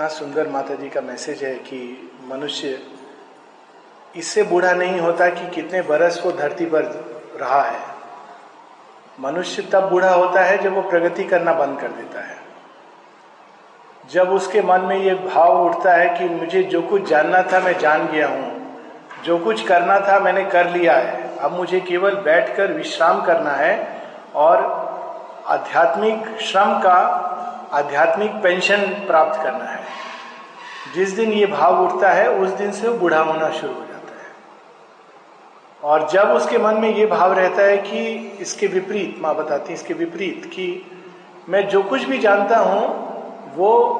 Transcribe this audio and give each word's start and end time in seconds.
कितना 0.00 0.16
सुंदर 0.16 0.48
माता 0.48 0.74
जी 0.74 0.88
का 0.88 1.00
मैसेज 1.00 1.42
है 1.44 1.54
कि 1.54 1.78
मनुष्य 2.24 2.78
इससे 4.16 4.42
बूढ़ा 4.42 4.72
नहीं 4.72 5.00
होता 5.00 5.28
कि 5.28 5.46
कितने 5.46 5.82
बरस 5.82 6.20
को 6.20 6.30
धरती 6.32 6.66
पर 6.66 6.84
रहा 7.40 7.60
है। 7.62 7.80
मनुष्य 9.20 9.62
तब 9.62 9.88
बूढ़ा 9.90 10.12
होता 10.12 10.44
है 10.44 10.56
जब 10.58 10.74
वो 10.74 10.82
प्रगति 10.82 11.24
करना 11.24 11.52
बंद 11.52 11.78
कर 11.80 11.88
देता 11.90 12.20
है। 12.20 12.38
जब 14.10 14.30
उसके 14.30 14.62
मन 14.62 14.80
में 14.80 14.96
ये 14.96 15.14
भाव 15.16 15.64
उठता 15.66 15.92
है 15.92 16.08
कि 16.18 16.28
मुझे 16.30 16.62
जो 16.64 16.82
कुछ 16.82 17.08
जानना 17.08 17.42
था 17.42 17.60
मैं 17.60 17.78
जान 17.78 18.06
गया 18.06 18.28
हूँ, 18.28 18.50
जो 19.24 19.38
कुछ 19.38 19.66
करना 19.68 19.98
था 20.00 20.18
मैंने 20.20 20.44
कर 20.46 20.70
लिया 20.70 20.96
है। 20.96 21.38
अब 21.38 21.52
मुझे 21.52 21.80
केवल 21.80 22.14
बैठकर 22.22 22.72
विश्राम 22.72 23.20
करना 23.22 23.52
है 23.56 23.74
और 24.36 24.64
आध्यात्मिक 25.48 26.38
श्रम 26.40 26.78
का 26.78 26.98
आध्यात्मिक 27.72 28.30
पेंशन 28.30 28.76
प्राप्त 29.06 29.42
करना 29.42 29.64
है। 29.64 29.80
जिस 30.94 31.10
दिन 31.10 31.32
ये 31.32 31.46
भाव 31.46 31.84
उठता 31.84 32.10
है, 32.10 32.30
उस 32.30 32.50
दिन 32.50 32.72
से 32.72 32.90
बूढ़ा 32.90 33.20
होना 33.20 33.50
शुरू 33.50 33.74
हो 33.74 33.80
जाता 33.80 34.14
है। 34.14 34.30
और 35.82 36.08
जब 36.08 36.30
उसके 36.30 36.58
मन 36.58 36.74
में 36.74 36.94
ये 36.94 37.06
भाव 37.06 37.32
रहता 37.32 37.62
है 37.62 37.76
कि 37.78 38.14
इसके 38.40 38.66
विपरीत, 38.66 39.18
माँ 39.20 39.34
बताती 39.36 39.72
इसके 39.72 39.94
विपरीत, 39.94 40.44
कि 40.44 40.86
मैं 41.48 41.68
जो 41.68 41.82
कुछ 41.82 42.04
भी 42.04 42.18
जानता 42.18 42.58
हूँ, 42.58 43.10
वो 43.54 43.96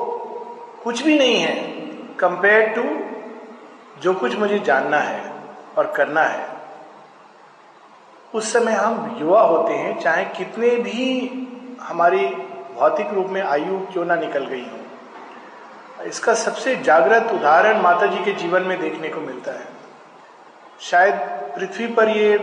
कुछ 0.84 1.02
भी 1.02 1.19
नहीं 1.19 1.37
है 1.37 1.55
कंपेयर 2.16 2.69
टू 2.69 2.83
जो 4.00 4.14
कुछ 4.14 4.39
मुझे 4.39 4.59
जानना 4.59 4.98
है 4.98 5.33
और 5.78 5.92
करना 5.97 6.23
है। 6.23 6.48
उस 8.34 8.52
समय 8.52 8.73
हम 8.73 9.16
युवा 9.20 9.42
होते 9.42 9.73
हैं, 9.73 9.98
चाहे 10.00 10.25
कितने 10.25 10.69
भी 10.69 11.27
हमारी 11.80 12.50
भौतिक 12.80 13.09
रूप 13.11 13.27
में 13.27 13.43
आयु 13.43 13.79
क्यों 13.93 14.05
ना 14.05 14.16
निकल 14.16 14.45
गई 14.47 14.62
हो? 14.62 14.79
इसका 16.05 16.34
सबसे 16.34 16.77
जागृत 16.77 17.33
उदाहरण 17.33 17.80
माता 17.80 18.06
जी 18.06 18.25
के 18.25 18.33
जीवन 18.33 18.62
में 18.62 18.81
देखने 18.81 19.09
को 19.09 19.20
मिलता 19.20 19.53
है। 19.53 19.67
शायद 20.81 21.14
पृथ्वी 21.56 21.86
पर 21.86 22.08
ये 22.08 22.39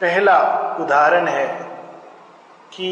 पहला 0.00 0.38
उदाहरण 0.80 1.28
है 1.28 1.46
कि 2.72 2.88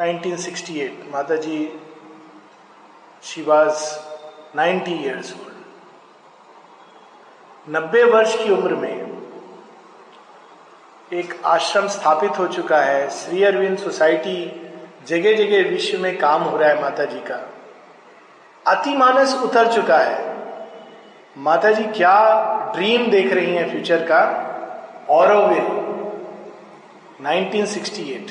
1968 0.00 1.12
माता 1.12 1.36
जी 1.36 1.58
शी 3.22 3.42
वॉज़ 3.42 3.80
90 4.56 4.88
ईयर्स 4.88 5.32
ओल्ड। 5.32 5.58
नब्बे 7.76 8.04
वर्ष 8.04 8.36
की 8.44 8.50
उम्र 8.50 8.74
में 8.74 8.91
एक 11.12 11.34
आश्रम 11.44 11.88
स्थापित 11.88 12.38
हो 12.38 12.46
चुका 12.46 12.76
है, 12.76 13.10
श्री 13.10 13.44
अरविंद 13.44 13.78
सोसाइटी 13.78 14.70
जगह 15.06 15.36
जगह 15.36 15.70
विश्व 15.70 15.98
में 15.98 16.18
काम 16.18 16.42
हो 16.42 16.56
रहा 16.56 16.68
है 16.68 16.82
माता 16.82 17.04
जी 17.04 17.18
का 17.18 17.52
अतिमानस 18.66 19.34
उतर 19.44 19.72
चुका 19.72 19.98
है। 19.98 20.36
माता 21.38 21.70
जी 21.70 21.84
क्या 21.84 22.14
ड्रीम 22.76 23.10
देख 23.10 23.32
रही 23.32 23.54
हैं 23.54 23.70
फ्यूचर 23.70 23.96
का? 23.96 24.22
औरविल 25.10 25.66
1968 27.26 28.30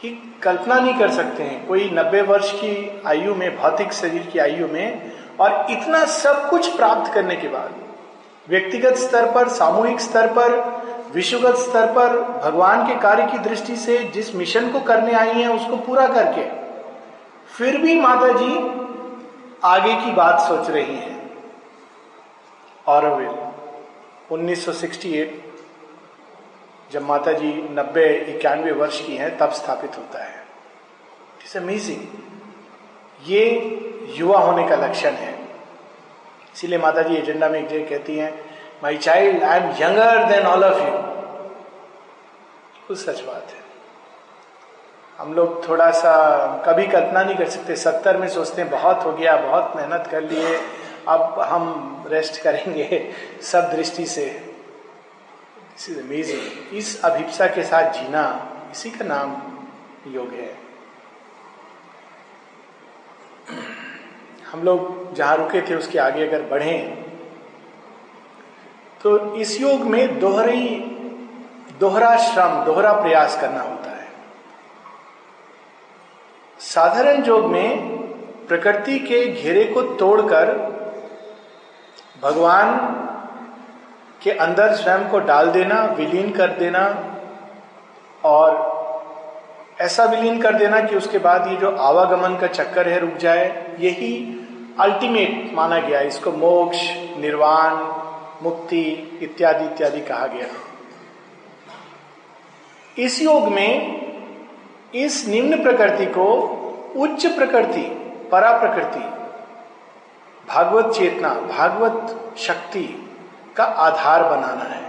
की 0.00 0.40
कल्पना 0.42 0.74
नहीं 0.74 0.98
कर 0.98 1.10
सकते 1.10 1.42
हैं, 1.42 1.66
कोई 1.66 1.90
नब्बे 1.90 2.22
वर्ष 2.22 2.52
की 2.52 3.02
आयु 3.06 3.34
में, 3.34 3.56
भौतिक 3.56 3.92
शरीर 3.92 4.22
की 4.22 4.38
आयु 4.38 4.68
में, 4.68 5.12
और 5.40 5.66
इतना 5.70 6.04
सब 6.04 6.48
कुछ 6.50 6.76
प्राप्त 6.76 7.12
करने 7.12 7.36
के 7.36 7.48
बाद, 7.48 7.74
व्यक्तिगत 8.48 8.94
स्तर 8.94 9.30
पर, 9.32 9.48
सामूहिक 9.48 10.00
स्तर 10.00 10.26
पर 10.26 10.84
विश्वगत 11.14 11.56
स्तर 11.56 11.86
पर 11.92 12.20
भगवान 12.44 12.86
के 12.86 12.94
कार्य 13.00 13.26
की 13.26 13.38
दृष्टि 13.38 13.76
से 13.76 13.98
जिस 14.04 14.34
मिशन 14.34 14.72
को 14.72 14.80
करने 14.80 15.12
आई 15.12 15.32
हैं, 15.32 15.48
उसको 15.48 15.76
पूरा 15.76 16.06
करके, 16.08 16.44
फिर 17.56 17.76
भी 17.76 18.00
माता 18.00 18.28
जी 18.32 18.54
आगे 19.64 19.94
की 19.94 20.12
बात 20.12 20.40
सोच 20.40 20.70
रही 20.70 20.96
हैं। 20.96 21.30
ऑरोविल 22.86 23.28
1968 24.30 25.30
जब 26.92 27.02
माता 27.02 27.32
जी 27.32 27.52
नब्बे 27.70 28.06
इक्यानवे 28.36 28.72
वर्ष 28.72 29.06
की 29.06 29.16
हैं, 29.16 29.38
तब 29.38 29.50
स्थापित 29.50 29.96
होता 29.98 30.24
है। 30.24 30.44
इट्स 31.40 31.56
अमेजिंग 31.56 32.02
ये 33.30 33.44
युवा 34.16 34.38
होने 34.38 34.68
का 34.68 34.76
लक्षण 34.76 35.10
है। 35.10 35.32
इसीलिए 36.54 36.78
माता 36.78 37.02
जी 37.02 37.14
एजेंडा 37.14 37.48
में 37.48 37.58
एक 37.60 37.68
जगह 37.68 37.88
कहती 37.88 38.16
हैं 38.16 38.53
my 38.84 38.96
child 38.96 39.42
I 39.42 39.58
am 39.58 39.70
younger 39.70 40.24
than 40.24 40.46
all 40.46 40.64
of 40.64 40.82
you 40.82 40.98
कुछ 42.88 42.98
सच 42.98 43.20
बात 43.20 43.46
है। 43.50 43.64
हम 45.18 45.34
लोग 45.34 45.68
थोड़ा 45.68 45.90
सा, 45.90 46.12
कभी 46.66 46.86
कल्पना 46.86 47.22
नहीं 47.24 47.36
कर 47.36 47.48
सकते। 47.48 47.76
सत्तर 47.76 48.16
में 48.16 48.28
सोचते 48.28 48.62
हैं, 48.62 48.70
बहुत 48.70 49.04
हो 49.04 49.12
गया, 49.12 49.36
बहुत 49.36 49.72
मेहनत 49.76 50.08
कर 50.10 50.20
लिए। 50.20 50.60
अब 51.08 51.40
हम 51.40 52.04
रेस्ट 52.08 52.42
करेंगे 52.42 53.12
सब 53.42 53.72
दृष्टि 53.72 54.06
से। 54.06 54.24
दिस 54.24 55.90
इज़ 55.90 56.00
अमेजिंग 56.00 56.74
इस 56.74 57.04
अभिप्सा 57.04 57.46
के 57.46 57.62
साथ 57.62 57.92
जीना, 57.92 58.52
इसी 58.72 58.90
का 58.90 59.04
नाम 59.04 59.36
योग 60.12 60.28
है। 60.28 60.58
हम 64.52 64.62
लोग 64.62 65.14
जहाँ 65.14 65.36
रुके 65.36 65.70
थे, 65.70 65.74
उसके 65.74 65.98
आगे 65.98 66.28
अगर 66.28 66.42
बढ़े 66.42 67.03
तो 69.04 69.34
इस 69.34 69.60
योग 69.60 69.80
में 69.80 70.18
दोहरी, 70.20 70.68
दोहरा 71.80 72.16
श्रम, 72.18 72.64
दोहरा 72.64 72.92
प्रयास 72.92 73.40
करना 73.40 73.60
होता 73.60 73.90
है। 73.90 74.06
साधारण 76.60 77.24
योग 77.24 77.46
में 77.46 77.88
प्रकृति 78.48 78.98
के 78.98 79.24
घेरे 79.26 79.64
को 79.64 79.82
तोड़कर 79.96 80.52
भगवान 82.22 82.76
के 84.22 84.30
अंदर 84.30 84.74
स्वयं 84.74 85.08
को 85.10 85.18
डाल 85.18 85.50
देना, 85.50 85.82
विलीन 85.98 86.30
कर 86.30 86.56
देना 86.58 86.84
और 88.24 89.76
ऐसा 89.80 90.04
विलीन 90.04 90.40
कर 90.42 90.54
देना 90.54 90.80
कि 90.80 90.96
उसके 90.96 91.18
बाद 91.18 91.48
ये 91.48 91.56
जो 91.56 91.70
आवागमन 91.82 92.36
का 92.36 92.46
चक्कर 92.46 92.88
है 92.88 92.98
रुक 93.00 93.16
जाए, 93.16 93.76
यही 93.80 94.12
अल्टीमेट 94.80 95.54
माना 95.54 95.78
गया 95.78 96.00
इसको 96.00 96.32
मोक्ष, 96.32 96.78
निर्वाण 97.18 98.02
मुक्ति 98.42 98.80
इत्यादि 99.22 99.64
इत्यादि 99.64 100.00
कहा 100.00 100.26
गया। 100.26 100.46
इस 102.96 103.20
योग 103.22 103.48
में 103.48 104.02
इस 104.94 105.26
निम्न 105.28 105.62
प्रकृति 105.62 106.06
को 106.08 106.26
उच्च 106.96 107.26
प्रकृति, 107.26 107.82
परा 108.32 108.56
प्रकृति, 108.58 109.04
भागवत 110.48 110.94
चेतना, 110.94 111.28
भागवत 111.28 112.36
शक्ति 112.38 112.84
का 113.56 113.64
आधार 113.64 114.22
बनाना 114.22 114.64
है। 114.64 114.82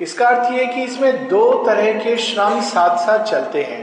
इसका 0.00 0.28
अर्थ 0.28 0.52
यह 0.52 0.72
कि 0.72 0.82
इसमें 0.82 1.28
दो 1.28 1.52
तरह 1.66 1.98
के 2.04 2.16
श्रम 2.16 2.60
साथ 2.60 2.96
साथ 2.96 3.24
चलते 3.24 3.62
हैं, 3.62 3.82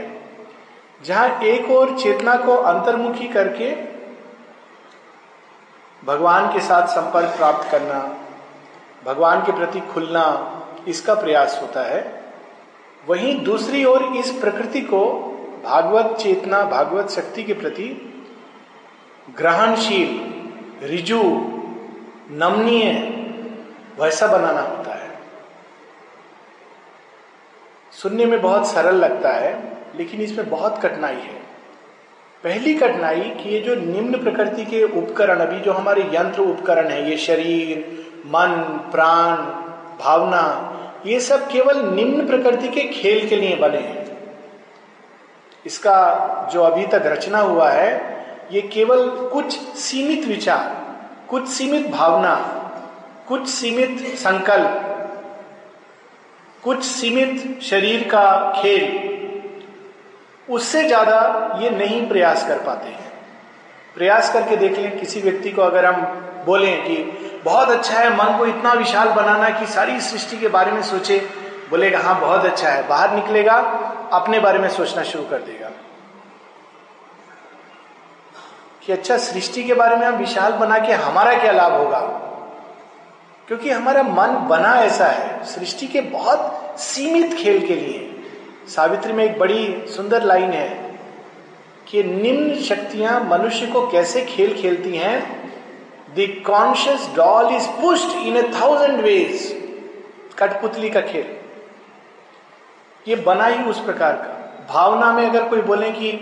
जहाँ 1.04 1.40
एक 1.42 1.70
और 1.70 1.98
चेतना 1.98 2.34
को 2.36 2.54
अंतर्मुखी 2.54 3.28
करके 3.28 3.70
भगवान 6.04 6.52
के 6.52 6.60
साथ 6.60 6.86
संपर्क 6.86 7.36
प्राप्त 7.36 7.70
करना, 7.70 8.16
भगवान 9.04 9.40
के 9.40 9.52
प्रति 9.52 9.80
खुलना, 9.80 10.24
इसका 10.88 11.14
प्रयास 11.14 11.58
होता 11.62 11.82
है। 11.82 12.22
वहीं 13.08 13.44
दूसरी 13.44 13.84
ओर 13.84 14.02
इस 14.02 14.30
प्रकृति 14.30 14.80
को 14.80 15.04
भागवत 15.64 16.16
चेतना, 16.16 16.64
भागवत 16.64 17.10
शक्ति 17.10 17.42
के 17.42 17.54
प्रति 17.54 18.08
ग्रहणशील, 19.36 20.32
रिजु, 20.88 21.22
नमनीय, 22.30 22.92
वैसा 24.00 24.26
बनाना 24.26 24.60
होता 24.60 24.94
है। 24.94 25.10
सुनने 27.92 28.26
में 28.26 28.42
बहुत 28.42 28.66
सरल 28.66 28.94
लगता 28.94 29.30
है, 29.30 29.78
लेकिन 29.96 30.20
इसमें 30.20 30.50
बहुत 30.50 30.78
कठिनाई 30.82 31.14
है। 31.14 31.41
पहली 32.44 32.74
कठिनाई 32.74 33.20
कि 33.20 33.50
ये 33.50 33.60
जो 33.60 33.74
निम्न 33.74 34.22
प्रकृति 34.22 34.64
के 34.64 34.84
उपकरण, 34.84 35.38
अभी 35.38 35.60
जो 35.60 35.72
हमारे 35.72 36.02
यंत्र 36.02 36.42
उपकरण 36.42 36.88
है, 36.88 37.10
ये 37.10 37.16
शरीर, 37.16 37.78
मन, 38.26 38.80
प्राण, 38.92 39.36
भावना, 39.98 40.68
ये 41.06 41.20
सब 41.20 41.48
केवल 41.48 41.82
निम्न 41.82 42.26
प्रकृति 42.26 42.68
के 42.68 42.80
खेल 42.80 43.28
के 43.28 43.36
लिए 43.36 43.56
बने 43.56 43.78
हैं। 43.78 44.18
इसका 45.66 46.50
जो 46.52 46.62
अभी 46.62 46.86
तक 46.86 47.02
रचना 47.06 47.38
हुआ 47.38 47.70
है, 47.70 48.12
ये 48.52 48.60
केवल 48.60 49.08
कुछ 49.08 49.58
सीमित 49.58 50.24
विचार, 50.24 50.86
कुछ 51.30 51.48
सीमित 51.48 51.88
भावना, 51.88 52.34
कुछ 53.28 53.48
सीमित 53.48 54.16
संकल्प, 54.16 54.88
कुछ 56.64 56.84
सीमित 56.84 57.60
शरीर 57.62 58.02
का 58.08 58.52
खेल 58.62 59.11
उससे 60.50 60.82
ज़्यादा 60.84 61.58
ये 61.62 61.70
नहीं 61.70 62.08
प्रयास 62.08 62.46
कर 62.48 62.58
पाते 62.58 62.88
हैं। 62.88 63.12
प्रयास 63.94 64.32
करके 64.32 64.56
देख 64.56 64.78
लें, 64.78 64.98
किसी 65.00 65.20
व्यक्ति 65.20 65.50
को 65.50 65.62
अगर 65.62 65.86
हम 65.86 66.02
बोलें 66.46 66.84
कि 66.84 66.96
बहुत 67.44 67.68
अच्छा 67.68 67.98
है, 67.98 68.10
मन 68.16 68.38
को 68.38 68.46
इतना 68.46 68.72
विशाल 68.72 69.08
बनाना 69.08 69.50
कि 69.50 69.66
सारी 69.66 70.00
सृष्टि 70.00 70.36
के 70.36 70.48
बारे 70.48 70.72
में 70.72 70.82
सोचे 70.82 71.18
बोलेगा 71.70 71.98
हाँ 71.98 72.20
बहुत 72.20 72.44
अच्छा 72.44 72.68
है, 72.68 72.88
बाहर 72.88 73.14
निकलेगा, 73.14 73.54
अपने 74.12 74.40
बारे 74.40 74.58
में 74.58 74.68
सोचना 74.68 75.02
शुरू 75.02 75.24
कर 75.24 75.38
देगा। 75.38 75.70
कि 78.86 78.92
अच्छा 78.92 79.16
सृष्टि 79.16 79.64
के 79.64 79.74
बारे 79.74 79.96
में 79.96 80.06
हम 80.06 80.14
विशाल 80.14 80.52
बना 80.52 80.78
के 80.78 80.92
हमारा 80.92 81.34
क्या 81.34 81.52
लाभ 81.52 81.72
होगा? 81.72 82.00
क्योंकि 83.48 83.70
हमारा 83.70 84.02
मन 84.02 84.48
बना 84.48 84.74
ऐसा 84.74 85.06
है, 85.06 85.44
सृष्टि 85.44 85.86
के 85.86 86.00
बहुत 86.00 86.74
सीमित 86.78 87.34
खेल 87.34 87.66
के 87.66 87.74
लिए। 87.74 88.11
सावित्री 88.68 89.12
में 89.12 89.24
एक 89.24 89.38
बड़ी 89.38 89.84
सुंदर 89.88 90.22
लाइन 90.22 90.50
है 90.50 90.68
कि 91.88 92.02
निम्न 92.02 92.54
शक्तियाँ 92.62 93.20
मनुष्य 93.20 93.66
को 93.66 93.86
कैसे 93.86 94.24
खेल 94.24 94.54
खेलती 94.54 94.96
हैं? 94.96 95.20
The 96.16 96.26
conscious 96.46 97.08
doll 97.16 97.54
is 97.54 97.66
pushed 97.80 98.16
in 98.16 98.36
a 98.36 98.42
thousand 98.42 99.00
ways 99.00 99.50
कठपुतली 100.38 100.90
का 100.90 101.00
खेल। 101.00 101.36
ये 103.08 103.16
बना 103.16 103.46
ही 103.46 103.64
उस 103.64 103.84
प्रकार 103.84 104.12
का। 104.12 104.66
भावना 104.74 105.12
में 105.12 105.24
अगर 105.26 105.48
कोई 105.48 105.60
बोले 105.60 105.90
कि 105.90 106.12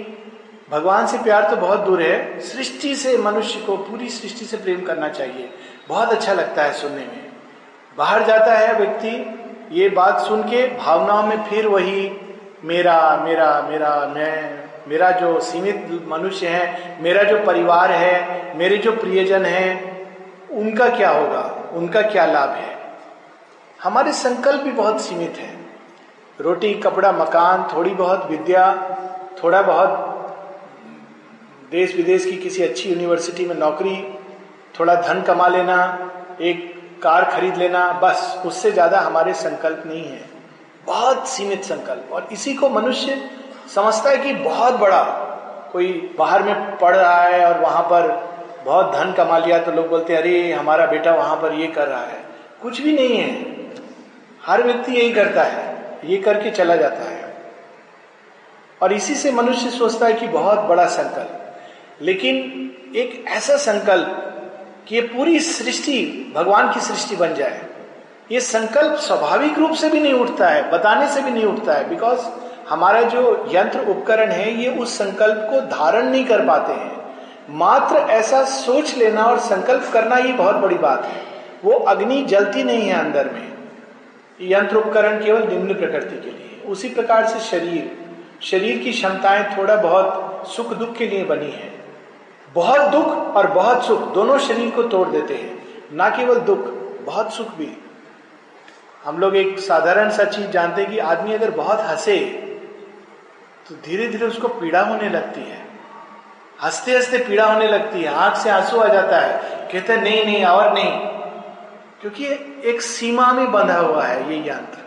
भगवान 0.71 1.07
से 1.07 1.19
प्यार 1.19 1.51
तो 1.51 1.57
बहुत 1.57 1.81
दूर 1.81 2.03
है, 2.03 2.41
सृष्टि 2.41 2.95
से 2.97 3.17
मनुष्य 3.19 3.61
को, 3.61 3.77
पूरी 3.77 4.09
सृष्टि 4.09 4.45
से 4.45 4.57
प्रेम 4.57 4.81
करना 4.81 5.09
चाहिए। 5.09 5.49
बहुत 5.89 6.09
अच्छा 6.09 6.33
लगता 6.33 6.63
है 6.63 6.73
सुनने 6.73 6.97
में। 6.97 7.31
बाहर 7.99 8.25
जाता 8.25 8.55
है 8.55 8.75
व्यक्ति, 8.75 9.79
ये 9.81 9.89
बात 9.89 10.21
सुन 10.21 10.43
के 10.43 10.67
भावनाओं 10.77 11.23
में 11.23 11.43
फिर 11.45 11.67
वही 11.67 12.09
मेरा 12.65 13.23
मेरा 13.25 13.67
मेरा, 13.71 14.13
मैं, 14.15 14.65
मेरा 14.89 15.11
जो 15.11 15.41
सीमित 15.41 16.05
मनुष्य 16.09 16.49
है, 16.49 17.03
मेरा 17.03 17.23
जो 17.23 17.45
परिवार 17.45 17.91
है, 17.91 18.59
मेरे 18.59 18.77
जो 18.77 18.93
प्रियजन 18.93 19.45
है, 19.45 20.01
उनका 20.51 20.89
क्या 20.89 21.11
होगा? 21.11 21.71
उनका 21.73 22.03
क्या 22.03 22.27
लाभ 22.27 22.51
है? 22.51 22.79
हमारे 23.83 24.13
संकल्प 24.13 24.61
भी 24.61 24.73
बहुत 24.73 25.01
सीमित 25.01 25.37
है। 25.37 25.61
रोटी, 26.41 26.75
कपड़ा, 26.75 27.13
मकान, 27.13 27.77
थोड़ी 27.77 27.91
बहुत 27.91 28.31
विद्या, 28.31 28.77
थोड़ा 29.45 29.63
बहुत 29.63 30.07
देश 31.71 31.97
विदेश 31.97 32.25
की 32.25 32.37
किसी 32.37 32.63
अच्छी 32.63 32.89
यूनिवर्सिटी 32.89 33.47
में 33.47 33.55
नौकरी, 33.55 34.15
थोड़ा 34.81 34.95
धन 34.95 35.23
कमा 35.23 35.49
लेना, 35.49 36.11
एक 36.41 36.83
कार 37.03 37.25
खरीद 37.25 37.57
लेना, 37.57 37.93
बस, 37.93 38.43
उससे 38.47 38.73
ज़्यादा 38.73 39.01
हमारे 39.01 39.35
संकल्प 39.35 39.83
नहीं 39.87 40.05
है। 40.05 40.30
बहुत 40.87 41.29
सीमित 41.29 41.65
संकल्प। 41.65 42.09
और 42.13 42.29
इसी 42.33 42.55
को 42.55 42.69
मनुष्य 42.69 43.31
समझता 43.75 44.11
है 44.11 44.17
कि 44.17 44.33
बहुत 44.33 44.75
बड़ा 44.75 45.03
कोई 45.73 46.15
बाहर 46.19 46.43
में 46.43 46.79
पढ़ 46.79 46.97
रहा 46.97 47.23
है 47.23 47.55
और 47.55 47.61
वहाँ 47.61 47.83
पर 47.83 48.31
बहुत 48.65 48.93
धन 48.93 49.13
कमा 49.13 49.39
लिया 49.39 49.59
तो 49.59 49.73
लोग 49.73 49.89
बोलते 49.89 50.13
हैं, 50.13 50.21
अरे, 50.21 50.53
हमारा 50.53 50.87
बेटा 50.87 51.15
वहाँ 51.15 51.37
पर 51.37 51.53
ये 51.53 51.67
कर 51.67 51.89
रहा 51.89 52.05
है। 52.05 52.25
कुछ 52.63 52.81
भी 52.81 52.93
नहीं 52.93 53.17
है। 53.17 53.33
हर 54.47 54.63
व्यक्ति 54.63 54.93
यही 54.93 55.13
करता 55.13 55.43
है। 55.43 55.99
ये 56.05 56.17
करके 56.17 56.51
चला 56.51 56.77
जाता 56.77 57.11
है। 57.11 57.35
और 58.83 58.93
इसी 58.93 59.15
से 59.15 59.33
मनुष्य 59.33 59.71
सोचता 59.71 60.07
है 60.07 60.13
कि 60.13 60.27
बहुत 60.27 60.59
बड़ा 60.59 60.87
संकल्प। 60.87 61.57
लेकिन 62.03 62.37
एक 62.97 63.25
ऐसा 63.29 63.57
संकल्प 63.57 64.27
कि 64.89 64.95
ये 64.95 65.01
पूरी 65.01 65.41
सृष्टि 65.41 66.33
भगवान 66.37 66.73
की 66.75 66.81
सृष्टि 66.81 67.17
बन 67.17 67.35
जाए। 67.35 67.70
ये 68.33 68.41
संकल्प 68.41 68.93
स्वाभाविक 68.95 69.59
रूप 69.59 69.73
से 69.73 69.89
भी 69.89 70.01
नहीं 70.01 70.13
उठता 70.13 70.49
है, 70.49 70.71
बताने 70.71 71.09
से 71.09 71.23
भी 71.23 71.31
नहीं 71.31 71.45
उठता 71.45 71.75
है 71.75 71.89
बिकॉज़ 71.89 72.21
हमारा 72.69 73.03
जो 73.03 73.47
यंत्र 73.53 73.81
उपकरण 73.81 74.31
है, 74.31 74.63
ये 74.63 74.71
उस 74.71 74.99
संकल्प 74.99 75.47
को 75.51 75.61
धारण 75.61 76.07
नहीं 76.07 76.25
कर 76.25 76.47
पाते 76.47 76.73
हैं। 76.73 77.01
मात्र 77.51 77.97
ऐसा 77.97 78.45
सोच 78.45 78.97
लेना 78.97 79.25
और 79.25 79.39
संकल्प 79.39 79.91
करना 79.93 80.17
ही 80.17 80.33
बहुत 80.33 80.57
बड़ी 80.57 80.75
बात 80.75 81.05
है। 81.05 81.23
वो 81.65 81.73
अग्नि 81.73 82.23
जलती 82.23 82.65
नहीं 82.65 82.83
है 82.83 83.01
अंदर 83.01 83.31
में। 83.31 83.53
यंत्र 84.43 84.77
उपकरण 84.77 85.25
केवल 85.25 85.49
निम्न 85.49 85.75
प्रकृति 85.75 86.17
के 86.17 86.31
लिए 86.31 86.63
उसी 86.67 86.89
प्रकार 86.89 87.27
से 87.27 87.41
शरीर। 87.41 87.99
शरीर 88.43 88.79
की 88.79 88.93
क्षमताएँ 88.93 89.59
थोड़ा 89.59 89.77
बहुत 89.77 90.43
सुख 90.49 90.73
दुख 90.73 90.97
के 90.97 91.07
लिए 91.07 91.25
बनी 91.25 91.51
है। 91.51 91.73
बहुत 92.55 92.81
दुख 92.81 93.37
और 93.37 93.47
बहुत 93.47 93.87
सुख 93.87 94.15
दोनों 94.15 94.39
शरीर 94.39 94.71
को 94.71 94.83
तोड़ 94.83 95.09
देते 95.09 95.35
हैं। 95.35 95.63
ना 95.93 96.09
केवल 96.09 96.35
दुख, 96.35 96.59
बहुत 97.07 97.33
सुख 97.33 97.49
भी। 97.49 97.90
हम 99.05 99.19
लोग 99.19 99.37
एक 99.37 99.59
साधारण 99.59 100.11
सा 100.11 100.25
चीज़ 100.25 100.47
जानते 100.47 100.83
हैं 100.83 100.91
कि 100.91 100.99
आदमी 100.99 101.35
अगर 101.35 101.51
बहुत 101.51 101.81
हंसे 101.81 102.17
तो 103.69 103.75
धीरे 103.75 104.09
धीरे 104.09 104.27
उसको 104.27 104.49
पीड़ा 104.49 104.81
होने 104.81 105.09
लगती 105.09 105.41
है। 105.41 105.59
हँसते 106.63 106.97
हँसते 106.97 107.19
पीड़ा 107.19 107.45
होने 107.45 107.69
लगती 107.69 108.03
है। 108.03 108.15
आँख 108.15 108.37
से 108.37 108.51
आँसू 108.51 108.81
आ 108.81 108.87
जाता 108.87 109.17
है। 109.17 109.39
कहते 109.73 109.93
हैं, 109.93 110.03
नहीं 110.03 110.25
नहीं, 110.25 110.45
और 110.45 110.73
नहीं। 110.73 110.99
क्योंकि 112.01 112.27
एक 112.65 112.81
सीमा 112.81 113.33
में 113.33 113.51
बंधा 113.53 113.79
हुआ 113.79 114.05
है 114.05 114.33
ये 114.33 114.49
यंत्र। 114.49 114.79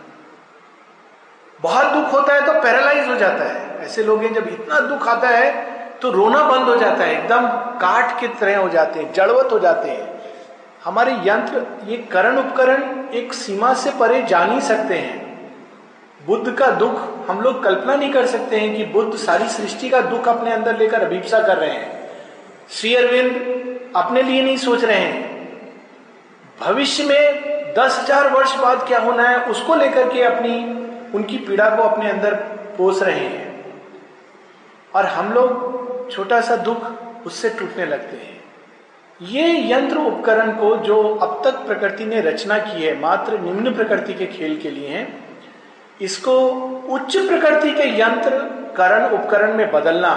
बहुत 1.60 1.86
दुख 1.86 2.12
होता 2.12 2.34
है 2.34 2.46
तो 2.46 2.52
पैरालाइज 2.52 3.08
हो 3.08 3.14
जाता 3.14 3.44
है। 3.44 3.78
ऐसे 3.80 4.02
लोग 4.02 4.22
हैं, 4.22 4.34
जब 4.34 4.48
इतना 4.48 4.80
दुख 4.80 5.08
आता 5.08 5.28
है 5.28 5.52
तो 6.02 6.10
रोना 6.10 6.42
बंद 6.42 6.68
हो 6.68 6.76
जाता 6.76 7.04
है। 7.04 7.12
एकदम 7.12 7.46
काट 7.80 8.20
के 8.20 8.28
तरह 8.28 8.58
हो 8.58 8.68
जाते 8.68 9.00
हैं, 9.00 9.12
जड़वत 9.12 9.52
हो 9.52 9.58
जाते 9.58 9.88
हैं। 9.88 10.13
हमारे 10.84 11.12
यंत्र, 11.26 11.66
ये 11.86 11.96
करण 12.12 12.36
उपकरण 12.36 12.82
एक 13.14 13.32
सीमा 13.34 13.72
से 13.74 13.90
परे 13.90 14.22
जा 14.22 14.44
नहीं 14.46 14.60
सकते 14.60 14.94
हैं। 14.94 15.22
बुद्ध 16.26 16.52
का 16.52 16.70
दुख 16.70 17.00
हम 17.30 17.40
लोग 17.40 17.62
कल्पना 17.64 17.94
नहीं 17.94 18.12
कर 18.12 18.26
सकते 18.26 18.56
हैं 18.56 18.76
कि 18.76 18.84
बुद्ध 18.84 19.16
सारी 19.16 19.48
सृष्टि 19.48 19.88
का 19.88 20.00
दुख 20.00 20.28
अपने 20.28 20.52
अंदर 20.52 20.76
लेकर 20.78 21.02
अभिप्सा 21.02 21.38
कर 21.38 21.56
रहे 21.56 21.70
हैं। 21.70 22.10
श्री 22.70 22.94
अरविंद 22.94 23.92
अपने 23.96 24.22
लिए 24.22 24.42
नहीं 24.42 24.56
सोच 24.56 24.84
रहे 24.84 24.98
हैं। 24.98 25.32
भविष्य 26.60 27.04
में 27.04 27.74
दस 27.78 27.98
हज़ार 28.00 28.28
वर्ष 28.30 28.56
बाद 28.56 28.86
क्या 28.88 29.00
होना 29.00 29.28
है, 29.28 29.44
उसको 29.44 29.74
लेकर 29.74 30.12
के 30.12 30.22
अपनी, 30.22 30.54
उनकी 31.14 31.38
पीड़ा 31.38 31.68
को 31.70 31.82
अपने 31.82 32.10
अंदर 32.10 32.34
पोस 32.78 33.02
रहे 33.02 33.18
हैं। 33.18 33.64
और 34.94 35.06
हम 35.06 35.32
लोग 35.32 36.10
छोटा 36.12 36.40
सा 36.40 36.56
दुख 36.56 37.26
उससे 37.26 37.50
टूटने 37.50 37.86
लगते 37.86 38.16
हैं। 38.16 38.33
ये 39.24 39.72
यंत्र 39.72 39.96
उपकरण 39.96 40.50
को 40.52 40.76
जो 40.76 41.14
अब 41.16 41.40
तक 41.44 41.56
प्रकृति 41.66 42.04
ने 42.04 42.20
रचना 42.20 42.58
की 42.58 42.82
है, 42.82 42.98
मात्र 43.00 43.38
निम्न 43.38 43.74
प्रकृति 43.74 44.14
के 44.14 44.26
खेल 44.26 44.60
के 44.60 44.70
लिए 44.70 44.88
है, 44.88 45.24
इसको 46.00 46.38
उच्च 46.90 47.16
प्रकृति 47.16 47.70
के 47.70 48.00
यंत्र 48.00 48.30
करण 48.76 49.08
उपकरण 49.08 49.54
में 49.54 49.70
बदलना, 49.70 50.12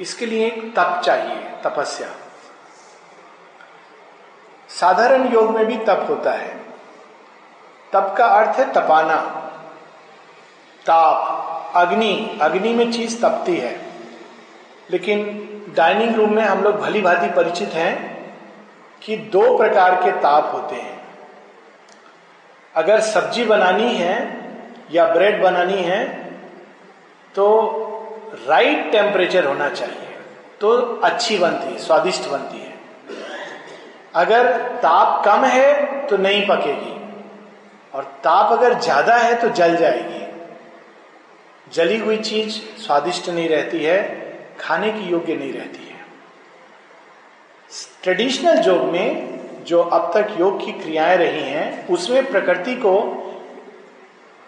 इसके 0.00 0.26
लिए 0.26 0.46
एक 0.46 0.74
तप 0.76 1.00
चाहिए, 1.04 1.36
तपस्या। 1.64 2.08
साधारण 4.68 5.28
योग 5.28 5.50
में 5.50 5.66
भी 5.66 5.76
तप 5.76 6.06
होता 6.08 6.32
है। 6.32 6.56
तप 7.92 8.14
का 8.18 8.26
अर्थ 8.26 8.58
है 8.58 8.72
तपाना। 8.72 9.16
ताप, 10.86 11.72
अग्नि 11.76 12.38
अग्नि 12.42 12.72
में 12.74 12.92
चीज़ 12.92 13.20
तपती 13.22 13.56
है, 13.56 13.80
लेकिन 14.90 15.48
डाइनिंग 15.76 16.14
रूम 16.16 16.34
में 16.34 16.42
हम 16.42 16.62
लोग 16.62 16.76
भली 16.76 17.00
भांति 17.00 17.28
परिचित 17.34 17.74
हैं 17.74 17.94
कि 19.02 19.16
दो 19.32 19.56
प्रकार 19.58 19.94
के 20.04 20.10
ताप 20.20 20.50
होते 20.54 20.76
हैं। 20.76 21.00
अगर 22.74 23.00
सब्ज़ी 23.02 23.44
बनानी 23.44 23.94
है 23.94 24.16
या 24.92 25.06
ब्रेड 25.14 25.42
बनानी 25.42 25.82
है 25.82 26.04
तो 27.34 27.48
राइट 28.48 28.90
टेम्परेचर 28.92 29.44
होना 29.44 29.68
चाहिए 29.70 30.08
तो 30.60 30.76
अच्छी 31.04 31.38
बनती 31.38 31.72
है, 31.72 31.78
स्वादिष्ट 31.78 32.28
बनती 32.30 32.58
है। 32.58 32.72
अगर 34.14 34.50
ताप 34.78 35.24
कम 35.24 35.44
है 35.44 36.06
तो 36.06 36.16
नहीं 36.18 36.46
पकेगी। 36.46 36.92
और 37.94 38.04
ताप 38.24 38.52
अगर 38.52 38.78
ज़्यादा 38.80 39.16
है 39.16 39.34
तो 39.40 39.48
जल 39.50 39.76
जाएगी। 39.76 40.20
जली 41.66 41.98
हुई 41.98 42.16
चीज़ 42.18 42.58
स्वादिष्ट 42.78 43.28
नहीं 43.28 43.48
रहती 43.48 43.82
है 43.84 44.00
खाने 44.62 44.92
की 44.92 45.00
योग्य 45.00 45.34
नहीं 45.34 45.52
रहती 45.52 45.84
है। 45.86 46.00
ट्रेडिशनल 48.02 48.62
योग 48.66 48.82
में 48.82 49.38
जो 49.64 49.82
अब 49.82 50.10
तक 50.14 50.40
योग 50.40 50.64
की 50.66 50.72
क्रियाएँ 50.72 51.16
रही 51.16 51.42
हैं 51.42 51.88
उसमें 51.88 52.30
प्रकृति 52.30 52.74
को 52.74 53.18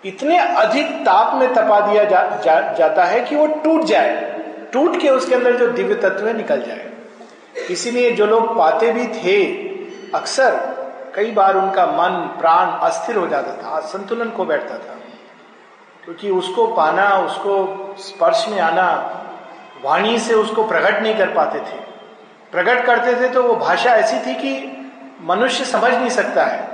इतने 0.04 0.38
अधिक 0.38 0.86
ताप 0.86 1.34
में 1.34 1.54
तपा 1.54 1.80
दिया 1.80 2.04
जा, 2.04 2.42
जा, 2.44 2.72
जाता 2.72 3.04
है 3.04 3.20
कि 3.20 3.36
वो 3.36 3.46
टूट 3.46 3.82
जाए। 3.82 4.40
टूट 4.72 5.00
के 5.00 5.08
उसके 5.08 5.34
अंदर 5.34 5.56
जो 5.56 5.66
दिव्य 5.66 5.94
तत्व 5.94 6.26
है 6.26 6.36
निकल 6.36 6.62
जाए। 6.62 6.90
इसीलिए 7.70 8.10
जो 8.10 8.26
लोग 8.26 8.58
पाते 8.58 8.92
भी 8.92 9.06
थे 9.06 9.44
अक्सर 10.14 10.74
कई 11.14 11.30
बार 11.30 11.56
उनका 11.56 11.86
मन 11.86 12.38
प्राण 12.40 12.66
अस्थिर 12.66 13.16
हो 13.16 13.26
जाता 13.26 13.52
था 13.52 13.80
संतुलन 13.80 14.30
को 14.30 14.44
बैठता 14.44 14.74
था। 14.74 14.96
क्योंकि 16.04 16.30
उसको 16.30 16.66
पाना 16.66 17.18
उसको 17.18 17.94
स्पर्श 17.98 18.46
में 18.48 18.60
आना 18.60 19.20
वाणी 19.84 20.18
से 20.18 20.34
उसको 20.34 20.66
प्रकट 20.68 21.02
नहीं 21.02 21.14
कर 21.14 21.34
पाते 21.34 21.58
थे। 21.60 21.80
प्रकट 22.52 22.84
करते 22.86 23.14
थे 23.20 23.28
तो 23.28 23.42
वो 23.42 23.54
भाषा 23.56 23.90
ऐसी 23.92 24.18
थी 24.26 24.34
कि 24.34 24.52
मनुष्य 25.22 25.64
समझ 25.64 25.92
नहीं 25.92 26.10
सकता 26.10 26.44
है। 26.44 26.72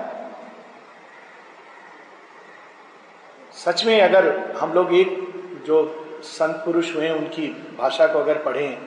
सच 3.57 3.85
में 3.85 4.01
अगर 4.01 4.29
हम 4.61 4.73
लोग 4.73 4.95
एक 4.95 5.17
जो 5.67 5.83
संत 6.25 6.63
पुरुष 6.65 6.95
हुए 6.97 7.09
उनकी 7.11 7.47
भाषा 7.79 8.07
को 8.07 8.19
अगर 8.19 8.39
पढ़ें 8.39 8.79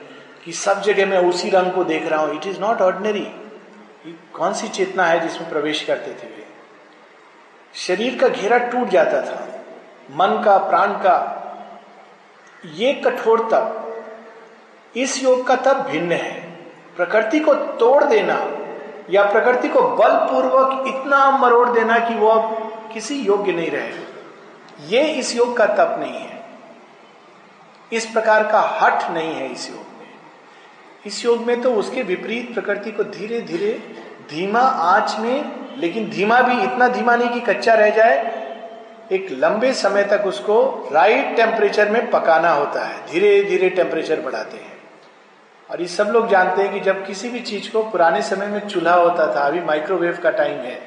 कि 0.44 0.52
सब 0.52 0.80
जगह 0.82 1.06
मैं 1.06 1.18
उसी 1.18 1.50
रंग 1.50 1.72
को 1.72 1.84
देख 1.84 2.06
रहा 2.06 2.20
हूँ 2.20 2.36
इट 2.36 2.46
इज़ 2.46 2.60
नॉट 2.60 2.80
ऑर्डिनरी 2.80 3.26
कौन 4.34 4.52
सी 4.52 4.68
चेतना 4.68 5.04
है 5.04 5.20
जिसमें 5.20 5.48
प्रवेश 5.50 5.82
करते 5.84 6.10
थे 6.12 6.26
वे? 6.26 6.46
शरीर 7.74 8.18
का 8.20 8.28
घेरा 8.28 8.58
टूट 8.58 8.88
जाता 8.88 9.20
था, 9.22 9.46
मन 10.10 10.42
का, 10.44 10.56
प्राण 10.58 10.92
का। 10.98 11.16
ये 12.74 12.92
कठोर 12.94 13.48
तप 13.52 13.80
इस 14.96 15.24
योग 15.24 15.46
का 15.46 15.56
तप 15.56 15.76
भिन्न 15.90 16.12
है। 16.12 16.40
प्रकृति 16.96 17.40
को 17.40 17.54
तोड़ 17.54 18.04
देना 18.04 18.50
या 19.10 19.24
प्रकृति 19.24 19.68
को 19.68 19.82
बलपूर्वक 19.82 20.84
इतना 20.88 21.30
मरोड़ 21.30 21.68
देना 21.68 21.98
कि 21.98 22.14
वो 22.14 22.28
अब 22.28 22.70
किसी 22.94 23.14
योग्य 23.14 23.52
नहीं 23.52 23.70
रहे। 23.70 23.92
ये 24.88 25.02
इस 25.02 25.36
योग 25.36 25.56
का 25.56 25.66
तप 25.66 25.96
नहीं 26.00 26.12
है। 26.12 26.44
इस 27.92 28.06
प्रकार 28.06 28.42
का 28.42 28.60
हट 28.60 29.10
नहीं 29.10 29.34
है 29.34 29.52
इस 29.52 29.70
योग 29.70 29.78
में। 29.78 30.08
इस 31.06 31.24
योग 31.24 31.40
में 31.40 31.60
तो 31.60 31.74
उसके 31.74 32.02
विपरीत 32.02 32.54
प्रकृति 32.54 32.90
को 32.90 33.04
धीरे 33.04 33.40
धीरे 33.40 33.72
धीमा 34.30 34.60
आँच 34.60 35.16
में, 35.18 35.52
लेकिन 35.78 36.10
धीमा 36.10 36.40
भी, 36.40 36.62
इतना 36.62 36.88
धीमा 36.88 37.16
नहीं 37.16 37.28
कि 37.28 37.40
कच्चा 37.40 37.74
रह 37.74 37.90
जाए, 37.90 38.44
एक 39.12 39.26
लंबे 39.30 39.72
समय 39.72 40.04
तक 40.04 40.22
उसको 40.26 40.88
राइट 40.92 41.36
टेम्परेचर 41.36 41.90
में 41.90 42.10
पकाना 42.10 42.50
होता 42.50 42.84
है। 42.84 43.12
धीरे 43.12 43.44
धीरे 43.44 43.70
टेम्परेचर 43.70 44.20
बढ़ाते 44.20 44.56
हैं। 44.56 44.73
और 45.74 45.80
ये 45.80 45.86
सब 45.86 46.04
लोग 46.04 46.28
जानते 46.28 46.62
हैं 46.62 46.72
कि 46.72 46.80
जब 46.80 47.06
किसी 47.06 47.28
भी 47.28 47.40
चीज़ 47.40 47.72
को 47.72 47.82
पुराने 47.82 48.22
समय 48.22 48.46
में 48.46 48.68
चूल्हा 48.68 48.94
होता 48.94 49.36
था, 49.36 49.40
अभी 49.40 49.60
माइक्रोवेव 49.60 50.18
का 50.22 50.30
टाइम 50.30 50.58
है, 50.58 50.82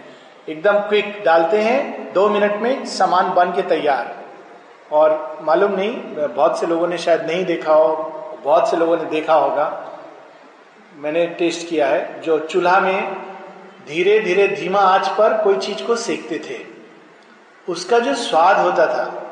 एकदम 0.50 0.74
क्विक 0.74 1.24
डालते 1.26 1.62
हैं, 1.62 2.14
दो 2.14 2.30
मिनट 2.30 2.56
में 2.56 2.86
सामान 2.86 3.34
बन 3.34 3.52
के 3.52 3.62
तैयार। 3.62 4.16
और 4.92 5.40
मालूम 5.42 5.72
नहीं, 5.72 5.98
बहुत 6.28 6.60
से 6.60 6.68
लोगों 6.68 6.88
ने 6.88 6.98
शायद 6.98 7.22
नहीं 7.22 7.46
देखा 7.46 7.74
हो, 7.74 7.96
बहुत 8.44 8.70
से 8.70 8.78
लोगों 8.78 8.98
ने 8.98 9.04
देखा 9.04 9.34
होगा। 9.34 9.86
मैंने 10.96 11.28
टेस्ट 11.28 11.70
किया 11.70 11.88
है, 11.88 12.22
जो 12.22 12.40
चूल्हा 12.40 12.80
में 12.80 13.14
धीरे 13.88 14.20
धीरे 14.20 14.48
धीमा 14.48 14.80
आँच 14.80 15.08
पर 15.08 15.44
कोई 15.44 15.58
चीज़ 15.58 15.84
को 15.84 15.96
सेकते 15.96 16.40
थे। 16.40 16.66
उसका 17.72 18.00
जो 18.00 18.16
स्वाद 18.16 18.58
होता 18.58 18.88
था, 18.88 19.24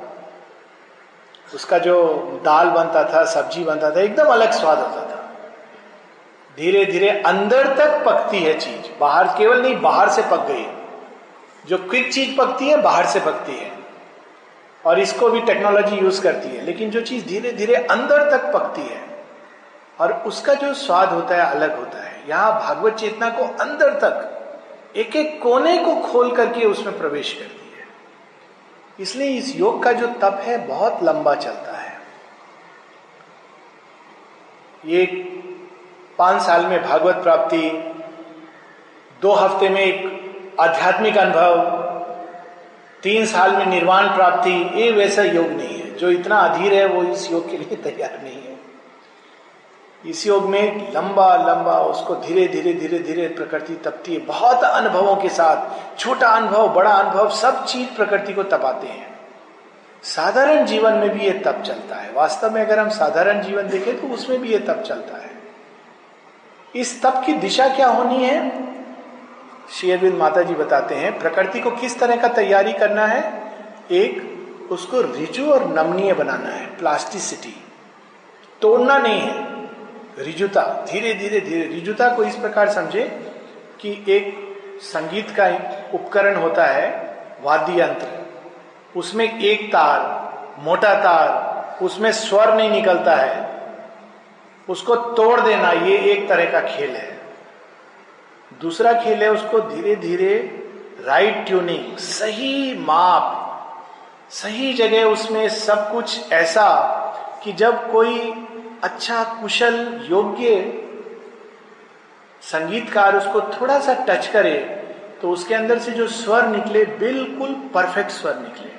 उसका 1.55 1.77
जो 1.77 2.03
दाल 2.45 2.69
बनता 2.69 3.03
था, 3.03 3.25
सब्ज़ी 3.25 3.63
बनता 3.63 3.91
था, 3.91 4.01
एकदम 4.01 4.25
अलग 4.25 4.51
स्वाद 4.51 4.79
होता 4.79 5.01
था। 5.01 5.14
धीरे 6.55 6.85
धीरे 6.85 7.09
अंदर 7.09 7.77
तक 7.77 8.05
पकती 8.05 8.39
है 8.39 8.59
चीज़। 8.59 8.99
बाहर 8.99 9.27
केवल 9.37 9.61
नहीं, 9.61 9.81
बाहर 9.81 10.09
से 10.09 10.21
पक 10.21 10.47
गई 10.47 10.65
जो 11.65 11.77
क्विक 11.77 12.13
चीज़ 12.13 12.37
पकती 12.37 12.69
है, 12.69 12.81
बाहर 12.81 13.05
से 13.05 13.19
पकती 13.19 13.55
है। 13.55 13.71
और 14.85 14.99
इसको 14.99 15.29
भी 15.29 15.41
टेक्नोलॉजी 15.41 15.95
यूज़ 15.95 16.21
करती 16.21 16.47
है। 16.47 16.61
लेकिन 16.61 16.89
जो 16.89 17.01
चीज़ 17.01 17.25
धीरे 17.25 17.51
धीरे 17.51 17.75
अंदर 17.75 18.31
तक 18.31 18.53
पकती 18.53 18.81
है, 18.81 19.25
और 19.99 20.13
उसका 20.13 20.53
जो 20.53 20.73
स्वाद 20.73 21.09
होता 21.09 21.35
है, 21.35 21.51
अलग 21.51 21.79
होता 21.79 22.03
है। 22.03 22.29
यहाँ 22.29 22.59
भागवत 22.59 22.93
चेतना 22.93 23.29
को 23.29 23.43
अंदर 23.43 23.89
तक 23.89 24.31
एक 24.95 25.15
एक 25.15 25.41
कोने 25.41 25.77
को 25.77 25.95
खोल 25.95 26.35
करके 26.35 26.65
उसमें 26.65 26.97
प्रवेश 26.97 27.33
करती 27.33 27.77
है। 27.77 27.87
इसलिए 28.99 29.29
इस 29.29 29.55
योग 29.55 29.83
का 29.83 29.91
जो 29.91 30.07
तप 30.07 30.39
है, 30.43 30.67
बहुत 30.67 30.99
लंबा 31.03 31.35
चलता 31.35 31.77
है। 31.77 31.99
ये 34.85 35.05
पाँच 36.17 36.41
साल 36.41 36.65
में 36.65 36.83
भागवत 36.83 37.15
प्राप्ति, 37.15 37.69
दो 39.21 39.31
हफ़्ते 39.31 39.69
में 39.69 39.81
एक 39.81 40.25
आध्यात्मिक 40.59 41.17
अनुभव, 41.17 41.81
तीन 43.03 43.25
साल 43.25 43.55
में 43.55 43.65
निर्वाण 43.65 44.07
प्राप्ति, 44.07 44.71
ये 44.75 44.91
वैसा 44.91 45.23
योग 45.23 45.47
नहीं 45.47 45.79
है। 45.79 45.95
जो 45.95 46.09
इतना 46.09 46.37
अधीर 46.37 46.73
है, 46.73 46.85
वो 46.87 47.03
इस 47.03 47.31
योग 47.31 47.51
के 47.51 47.57
लिए 47.57 47.75
तैयार 47.75 48.21
नहीं 48.23 48.35
है। 48.35 48.55
इस 50.05 50.27
योग 50.27 50.45
में 50.45 50.93
लंबा 50.93 51.35
लंबा 51.35 51.79
उसको 51.79 52.15
धीरे 52.15 52.47
धीरे 52.47 52.73
धीरे 52.73 52.99
धीरे 52.99 53.27
प्रकृति 53.27 53.73
तपती 53.73 54.13
है। 54.13 54.19
बहुत 54.19 54.63
अनुभवों 54.63 55.15
के 55.15 55.29
साथ, 55.29 55.57
छोटा 55.99 56.29
अनुभव, 56.29 56.67
बड़ा 56.67 56.91
अनुभव, 56.91 57.29
सब 57.29 57.65
चीज़ 57.65 57.95
प्रकृति 57.95 58.33
को 58.33 58.43
तपाते 58.43 58.87
हैं। 58.87 59.19
साधारण 60.03 60.65
जीवन 60.65 60.93
में 60.93 61.09
भी 61.09 61.25
ये 61.25 61.31
तप 61.31 61.63
चलता 61.65 61.95
है। 61.95 62.13
वास्तव 62.13 62.51
में 62.51 62.61
अगर 62.61 62.79
हम 62.79 62.89
साधारण 62.89 63.41
जीवन 63.41 63.67
देखें 63.67 64.01
तो 64.01 64.07
उसमें 64.07 64.41
भी 64.41 64.49
ये 64.49 64.59
तप 64.59 64.83
चलता 64.87 65.17
है। 65.17 65.24
इस 66.75 67.01
तप 67.01 67.23
की 67.25 67.33
दिशा 67.33 67.67
क्या 67.67 67.87
होनी 67.87 68.23
है? 68.23 68.65
श्री 69.71 69.91
अरविंद 69.91 70.13
माता 70.13 70.41
जी 70.41 70.53
बताते 70.53 70.95
हैं, 70.95 71.19
प्रकृति 71.19 71.59
को 71.59 71.71
किस 71.71 71.99
तरह 71.99 72.15
का 72.15 72.27
तैयारी 72.27 72.73
करना 72.73 73.05
है? 73.05 73.51
एक, 73.91 74.35
उसको 74.71 75.01
रिजु 75.01 75.51
और 75.51 75.67
नमनीय 75.67 76.13
बनाना 76.13 76.49
है, 76.49 76.77
प्लास्टिसिटी। 76.77 77.63
तोड़ना 78.61 78.97
नहीं 78.97 79.19
है, 79.19 79.63
रिजुता। 80.19 80.85
धीरे 80.91 81.13
धीरे 81.13 81.39
धीरे, 81.39 81.67
रिजुता 81.67 82.09
को 82.09 82.23
इस 82.23 82.35
प्रकार 82.35 82.69
समझे 82.69 83.33
कि 83.79 84.05
एक 84.07 84.55
संगीत 84.81 85.29
का 85.39 85.47
उपकरण 85.93 86.35
होता 86.35 86.65
है 86.65 87.17
वाद्य 87.41 87.81
यंत्र 87.81 88.07
उसमें 88.95 89.39
एक 89.39 89.73
तार, 89.73 90.25
मोटा 90.59 90.93
तार, 90.93 91.55
उसमें 91.85 92.11
स्वर 92.11 92.53
नहीं 92.53 92.69
निकलता 92.69 93.15
है। 93.15 93.54
उसको 94.67 94.95
तोड़ 94.95 95.39
देना, 95.41 95.71
ये 95.71 95.97
एक 96.11 96.27
तरह 96.29 96.51
का 96.51 96.61
खेल 96.67 96.95
है। 96.95 97.13
दूसरा 98.61 98.93
खेल 98.93 99.23
है 99.23 99.31
उसको 99.31 99.59
धीरे 99.59 99.95
धीरे 99.95 100.37
राइट 101.05 101.45
ट्यूनिंग 101.47 101.97
सही 101.97 102.77
माप, 102.79 103.41
सही 104.29 104.73
जगह 104.73 105.03
उसमें 105.03 105.47
सब 105.49 105.91
कुछ 105.91 106.31
ऐसा 106.33 106.67
कि 107.43 107.53
जब 107.53 107.91
कोई 107.91 108.31
अच्छा 108.83 109.23
कुशल, 109.41 110.07
योग्य 110.09 110.81
संगीतकार 112.41 113.15
उसको 113.17 113.41
थोड़ा 113.51 113.79
सा 113.79 113.93
टच 114.09 114.27
करे 114.27 114.53
तो 115.21 115.29
उसके 115.29 115.55
अंदर 115.55 115.79
से 115.79 115.91
जो 115.91 116.07
स्वर 116.07 116.47
निकले, 116.47 116.83
बिल्कुल 116.85 117.53
परफेक्ट 117.73 118.11
स्वर 118.11 118.35
निकले। 118.35 118.71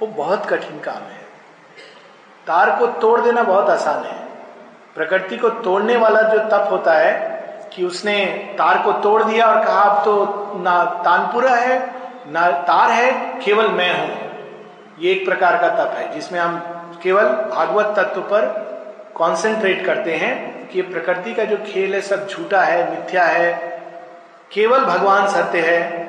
वो 0.00 0.06
बहुत 0.06 0.46
कठिन 0.46 0.78
काम 0.80 1.02
है। 1.04 1.22
तार 2.46 2.78
को 2.78 2.86
तोड़ 3.00 3.20
देना 3.20 3.42
बहुत 3.42 3.70
आसान 3.70 4.04
है। 4.04 4.23
प्रकृति 4.96 5.36
को 5.36 5.48
तोड़ने 5.62 5.96
वाला 5.96 6.20
जो 6.22 6.38
तप 6.48 6.68
होता 6.70 6.92
है, 6.92 7.12
कि 7.72 7.84
उसने 7.84 8.24
तार 8.58 8.82
को 8.82 8.92
तोड़ 9.02 9.22
दिया 9.22 9.46
और 9.46 9.64
कहा, 9.64 9.80
अब 9.80 10.04
तो 10.04 10.62
ना 10.62 10.84
तानपुरा 11.04 11.54
है, 11.54 11.78
ना 12.28 12.50
तार 12.62 12.90
है, 12.90 13.10
केवल 13.44 13.68
मैं 13.70 13.90
हूँ। 13.92 14.22
ये 15.00 15.12
एक 15.12 15.24
प्रकार 15.24 15.56
का 15.58 15.68
तप 15.76 15.94
है, 15.96 16.12
जिसमें 16.14 16.38
हम 16.40 16.58
केवल 17.02 17.24
भागवत 17.50 17.94
तत्व 17.96 18.20
पर 18.22 18.46
कंसंट्रेट 19.16 19.84
करते 19.86 20.14
हैं 20.16 20.68
कि 20.68 20.82
प्रकृति 20.84 21.34
का 21.34 21.44
जो 21.44 21.56
खेल 21.66 21.94
है, 21.94 22.00
सब 22.02 22.26
झूठा 22.28 22.62
है, 22.62 22.90
मिथ्या 22.90 23.24
है, 23.24 23.52
केवल 24.50 24.84
भगवान 24.84 25.26
सत्य 25.28 25.60
है 25.60 26.02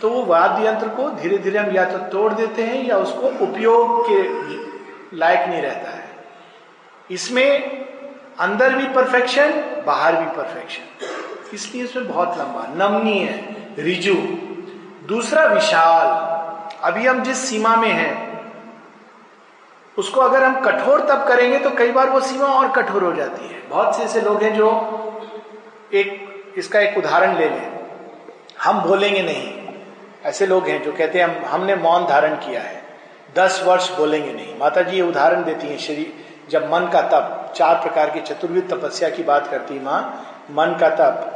तो 0.00 0.08
वो 0.10 0.22
वाद्य 0.24 0.66
यंत्र 0.66 0.88
को 0.88 1.08
धीरे 1.12 1.36
धीरे 1.38 1.58
हम 1.58 1.70
या 1.72 1.84
तो 1.84 1.98
तोड़ 2.10 2.32
देते 2.32 2.62
हैं 2.62 2.82
या 2.84 2.96
उसको 2.98 3.28
उपयोग 3.44 4.02
के 4.08 5.16
लायक 5.16 5.48
नहीं 5.48 5.62
रहता 5.62 5.90
है। 5.90 6.04
इसमें 7.10 7.86
अंदर 8.40 8.74
भी 8.74 8.86
परफेक्शन 8.86 9.50
बाहर 9.86 10.16
भी 10.16 10.26
परफेक्शन 10.26 11.06
इसलिए 11.54 11.84
इसमें 11.84 12.08
बहुत 12.08 12.28
लंबा 12.28 12.88
नमनीय 12.88 13.22
है, 13.24 13.56
रिजु. 13.78 14.14
दूसरा 15.06 15.44
विशाल. 15.44 16.06
अभी 16.84 17.06
हम 17.06 17.22
जिस 17.22 17.48
सीमा 17.48 17.76
में 17.76 17.88
हैं, 17.88 18.26
उसको 19.98 20.20
अगर 20.20 20.44
हम 20.44 20.60
कठोर 20.60 21.00
तब 21.00 21.28
करेंगे 21.28 21.58
तो 21.58 21.70
कई 21.70 21.92
बार 21.92 22.10
वो 22.10 22.20
सीमा 22.20 22.46
और 22.46 22.68
कठोर 22.68 23.04
हो 23.04 23.12
जाती 23.12 23.48
है. 23.48 23.68
बहुत 23.68 23.96
से 23.96 24.02
ऐसे 24.02 24.20
लोग 24.20 24.42
हैं 24.42 24.54
जो 24.56 24.68
एक, 25.94 26.08
इसका 26.56 26.80
एक 26.80 26.98
उदाहरण 26.98 27.36
ले 27.36 27.48
लें. 27.48 27.72
हम 28.64 28.80
बोलेंगे 28.80 29.22
नहीं. 29.22 29.68
ऐसे 30.24 30.46
लोग 30.46 30.66
हैं 30.66 30.82
जो 30.82 30.92
कहते 30.92 31.20
हैं, 31.20 31.26
हम, 31.26 31.44
हमने 31.44 31.76
मौन 31.76 32.06
धारण 32.06 32.34
किया 32.34 32.60
है. 32.60 32.82
दस 33.36 33.62
वर्ष 33.66 33.96
बोलेंगे 33.96 34.32
नहीं. 34.32 34.58
माता 34.58 34.82
जी 34.82 34.96
ये 34.96 35.02
उदाहरण 35.02 35.44
देती 35.44 35.66
हैं 35.66 35.78
श्री 35.78 36.12
जब 36.50 36.72
मन 36.74 36.90
का 36.92 37.02
तप. 37.02 37.42
चार 37.56 37.74
प्रकार 37.74 38.10
की 38.10 38.20
चतुर्विध 38.20 38.70
तपस्या 38.70 39.08
की 39.10 39.22
बात 39.22 39.46
करती 39.46 39.80
माँ। 39.80 40.26
मन 40.50 40.76
का 40.80 40.90
तप, 40.90 41.32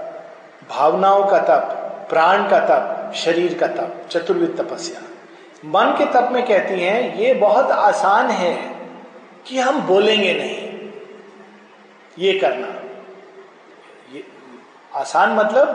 भावनाओं 0.71 1.25
का 1.25 1.39
तप, 1.39 1.77
प्राण 2.11 2.49
का 2.49 2.59
तप, 2.59 3.13
शरीर 3.15 3.59
का 3.59 3.67
तप, 3.67 4.09
चतुर्विध 4.11 4.61
तपस्या। 4.61 5.03
मन 5.65 5.95
के 5.99 6.07
तप 6.07 6.29
में 6.33 6.47
कहती 6.47 6.81
हैं, 6.81 7.17
ये 7.17 7.35
बहुत 7.35 7.71
आसान 7.71 8.27
है 8.27 8.77
कि 9.47 9.59
हम 9.59 9.81
बोलेंगे 9.81 10.35
नहीं। 10.35 10.91
ये 12.19 12.39
करना। 12.39 12.67
ये 14.15 14.25
आसान 14.95 15.33
मतलब 15.33 15.67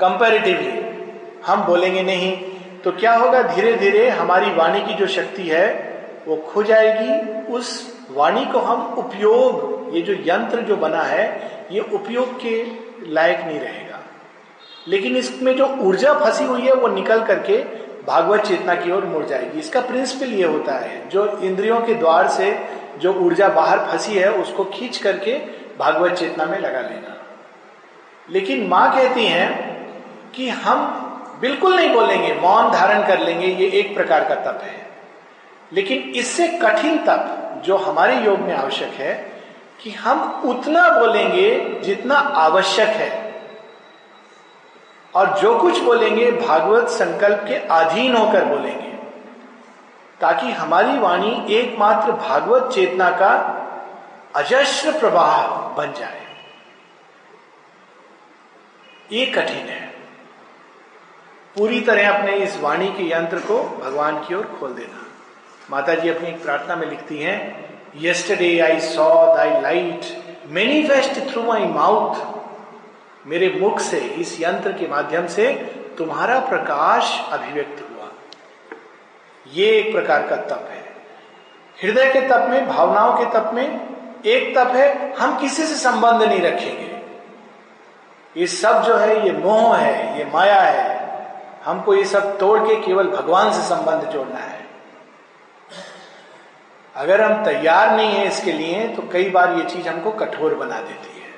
कंपैरेटिवली 0.00 1.02
हम 1.46 1.64
बोलेंगे 1.64 2.02
नहीं। 2.02 2.36
तो 2.84 2.92
क्या 2.92 3.16
होगा? 3.16 3.42
धीरे 3.42 3.72
धीरे 3.72 4.10
हमारी 4.10 4.54
वाणी 4.54 4.80
की 4.80 4.94
जो 4.94 5.06
शक्ति 5.06 5.42
है, 5.42 5.90
वो 6.28 6.36
खो 6.36 6.62
जाएगी। 6.62 7.42
उस 7.52 7.98
वाणी 8.10 8.44
को 8.44 8.58
हम 8.58 8.94
उपयोग 8.94 9.79
ये 9.94 10.00
जो 10.00 10.12
यंत्र 10.12 10.60
जो 10.60 10.76
बना 10.76 11.02
है, 11.02 11.50
ये 11.72 11.80
उपयोग 11.80 12.42
के 12.42 12.66
लायक 13.12 13.40
नहीं 13.40 13.60
रहेगा। 13.60 14.00
लेकिन 14.88 15.16
इसमें 15.16 15.56
जो 15.56 15.66
ऊर्जा 15.66 16.12
फंसी 16.12 16.44
हुई 16.44 16.62
है, 16.62 16.72
वो 16.72 16.88
निकल 16.88 17.22
करके 17.22 17.58
भागवत 18.06 18.40
चेतना 18.40 18.74
की 18.74 18.92
ओर 18.92 19.04
मुड़ 19.04 19.24
जाएगी। 19.24 19.58
इसका 19.58 19.80
प्रिंसिपल 19.80 20.32
ये 20.32 20.44
होता 20.44 20.72
है, 20.72 21.08
जो 21.08 21.38
इंद्रियों 21.38 21.80
के 21.80 21.94
द्वार 21.94 22.28
से 22.28 22.66
जो 22.98 23.12
ऊर्जा 23.12 23.48
बाहर 23.48 23.78
फंसी 23.78 24.14
है, 24.14 24.32
उसको 24.32 24.64
खींच 24.64 24.98
करके 24.98 25.34
भागवत 25.78 26.12
चेतना 26.12 26.44
में 26.44 26.58
लगा 26.58 26.80
लेना। 26.80 27.16
लेकिन 28.30 28.66
माँ 28.66 28.94
कहती 28.96 29.26
हैं 29.26 29.76
कि 30.32 30.48
हम 30.48 31.06
बिल्कुल 31.40 31.76
नहीं 31.76 31.90
बोलेंगे, 31.90 32.34
मौन 32.34 32.70
धारण 32.70 33.06
कर 33.06 33.18
लेंगे, 33.18 33.46
ये 33.46 33.70
एक 33.70 33.94
प्रकार 33.94 34.24
का 34.24 34.34
तप 34.34 34.60
है। 34.62 34.86
लेकिन 35.72 35.98
इससे 35.98 36.48
कठिन 36.48 36.98
तप 36.98 37.36
जो 37.64 37.76
हमारे 37.76 38.16
योग 38.16 38.38
में 38.38 38.54
आवश्यक 38.54 38.88
है 38.88 39.39
कि 39.80 39.90
हम 39.90 40.42
उतना 40.44 40.88
बोलेंगे 40.88 41.80
जितना 41.84 42.14
आवश्यक 42.14 42.88
है। 42.88 43.42
और 45.14 45.38
जो 45.38 45.58
कुछ 45.58 45.78
बोलेंगे, 45.78 46.30
भागवत 46.30 46.88
संकल्प 46.88 47.44
के 47.48 47.54
अधीन 47.54 48.16
होकर 48.16 48.44
बोलेंगे। 48.44 48.90
ताकि 50.20 50.50
हमारी 50.50 50.98
वाणी 50.98 51.46
एकमात्र 51.54 52.12
भागवत 52.12 52.72
चेतना 52.72 53.10
का 53.10 53.56
अजस्र 54.36 54.98
प्रवाह 54.98 55.46
बन 55.56 55.92
जाए। 55.92 56.26
ये 59.12 59.26
कठिन 59.26 59.68
है। 59.68 59.86
पूरी 61.56 61.80
तरह 61.80 62.18
अपने 62.18 62.32
इस 62.32 62.60
वाणी 62.60 62.88
के 62.88 63.12
यंत्र 63.12 63.38
को 63.38 63.62
भगवान 63.62 64.18
की 64.18 64.34
ओर 64.34 64.56
खोल 64.60 64.74
देना। 64.74 65.06
माता 65.70 65.94
जी 65.94 66.08
अपनी 66.08 66.28
एक 66.28 66.42
प्रार्थना 66.42 66.76
में 66.76 66.90
लिखती 66.90 67.18
हैं 67.18 67.69
yesterday 67.96 68.60
I 68.60 68.80
saw 68.80 69.36
thy 69.36 69.60
light 69.60 70.00
manifest 70.46 71.32
through 71.32 71.42
my 71.42 71.64
mouth 71.64 72.14
मेरे 73.26 73.58
मुख 73.60 73.80
से, 73.80 73.98
इस 73.98 74.40
यंत्र 74.40 74.72
के 74.72 74.88
माध्यम 74.88 75.26
से 75.26 75.52
तुम्हारा 75.98 76.38
प्रकाश 76.40 77.28
अभिव्यक्त 77.32 77.82
हुआ। 77.90 78.08
ये 79.54 79.66
एक 79.66 79.92
प्रकार 79.92 80.26
का 80.28 80.36
तप 80.36 80.68
है। 80.70 80.84
हृदय 81.82 82.12
के 82.12 82.20
तप 82.20 82.46
में, 82.50 82.68
भावनाओं 82.68 83.18
के 83.18 83.24
तप 83.24 83.50
में 83.54 83.88
एक 84.26 84.58
तप 84.58 84.66
है, 84.66 85.14
हम 85.14 85.38
किसी 85.38 85.62
से 85.62 85.74
संबंध 85.74 86.22
नहीं 86.22 86.40
रखेंगे। 86.40 87.00
ये 88.40 88.46
सब 88.46 88.82
जो 88.82 88.96
है, 88.96 89.26
ये 89.26 89.32
मोह 89.32 89.76
है, 89.76 90.18
ये 90.18 90.24
माया 90.24 90.60
है। 90.60 91.00
हमको 91.64 91.94
ये 91.94 92.04
सब 92.04 92.38
तोड़ 92.38 92.58
के 92.58 92.76
केवल 92.76 93.08
भगवान 93.08 93.52
से 93.52 93.60
संबंध 93.60 94.10
जोड़ना 94.10 94.38
है। 94.38 94.59
अगर 97.00 97.20
हम 97.20 97.44
तैयार 97.44 97.90
नहीं 97.96 98.10
है 98.10 98.26
इसके 98.26 98.52
लिए 98.52 98.86
तो 98.88 99.02
कई 99.12 99.30
बार 99.30 99.56
ये 99.58 99.64
चीज़ 99.64 99.88
हमको 99.88 100.10
कठोर 100.10 100.54
बना 100.54 100.78
देती 100.78 101.20
है। 101.20 101.28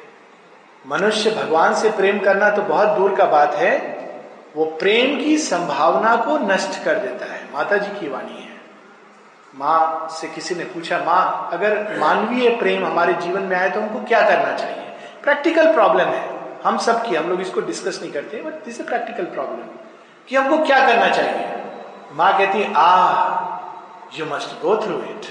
मनुष्य 0.86 1.30
भगवान 1.30 1.74
से 1.74 1.90
प्रेम 1.90 2.18
करना 2.18 2.48
तो 2.50 2.62
बहुत 2.62 2.88
दूर 2.88 3.14
का 3.16 3.24
बात 3.24 3.54
है। 3.54 3.74
वो 4.56 4.64
प्रेम 4.80 5.16
की 5.18 5.36
संभावना 5.38 6.14
को 6.16 6.38
नष्ट 6.38 6.82
कर 6.84 6.98
देता 6.98 7.32
है। 7.32 7.40
माता 7.52 7.76
जी 7.76 8.00
की 8.00 8.08
वाणी 8.08 8.40
है। 8.42 8.50
माँ 9.54 10.08
से 10.10 10.28
किसी 10.28 10.54
ने 10.54 10.64
पूछा, 10.64 10.98
माँ, 10.98 11.48
अगर 11.52 11.98
मानवीय 11.98 12.48
प्रेम 12.56 12.84
हमारे 12.86 13.12
जीवन 13.14 13.42
में 13.42 13.56
आए 13.56 13.70
तो 13.70 13.80
हमको 13.80 14.04
क्या 14.04 14.20
करना 14.20 14.56
चाहिए? 14.56 14.84
प्रैक्टिकल 15.22 15.72
प्रॉब्लम 15.72 16.08
है। 16.08 16.24
हम 16.64 16.78
सब 16.78 17.02
की, 17.02 17.14
हम 17.16 17.28
लोग 17.28 17.40
इसको 17.40 17.60
डिस्कस 17.60 17.98
नहीं 18.02 18.12
करते 18.12 18.42
बट 18.42 18.64
दिस 18.64 18.80
प्रैक्टिकल 18.80 19.24
प्रॉब्लम 19.24 19.68
कि 20.28 20.36
हमको 20.36 20.58
क्या 20.64 20.78
करना 20.86 21.08
चाहिए। 21.08 21.46
माँ 22.12 22.32
कहती 22.38 22.72
आ 22.76 22.88
you 24.18 24.26
must 24.26 24.60
go 24.62 24.76
through 24.76 24.98
it 25.02 25.26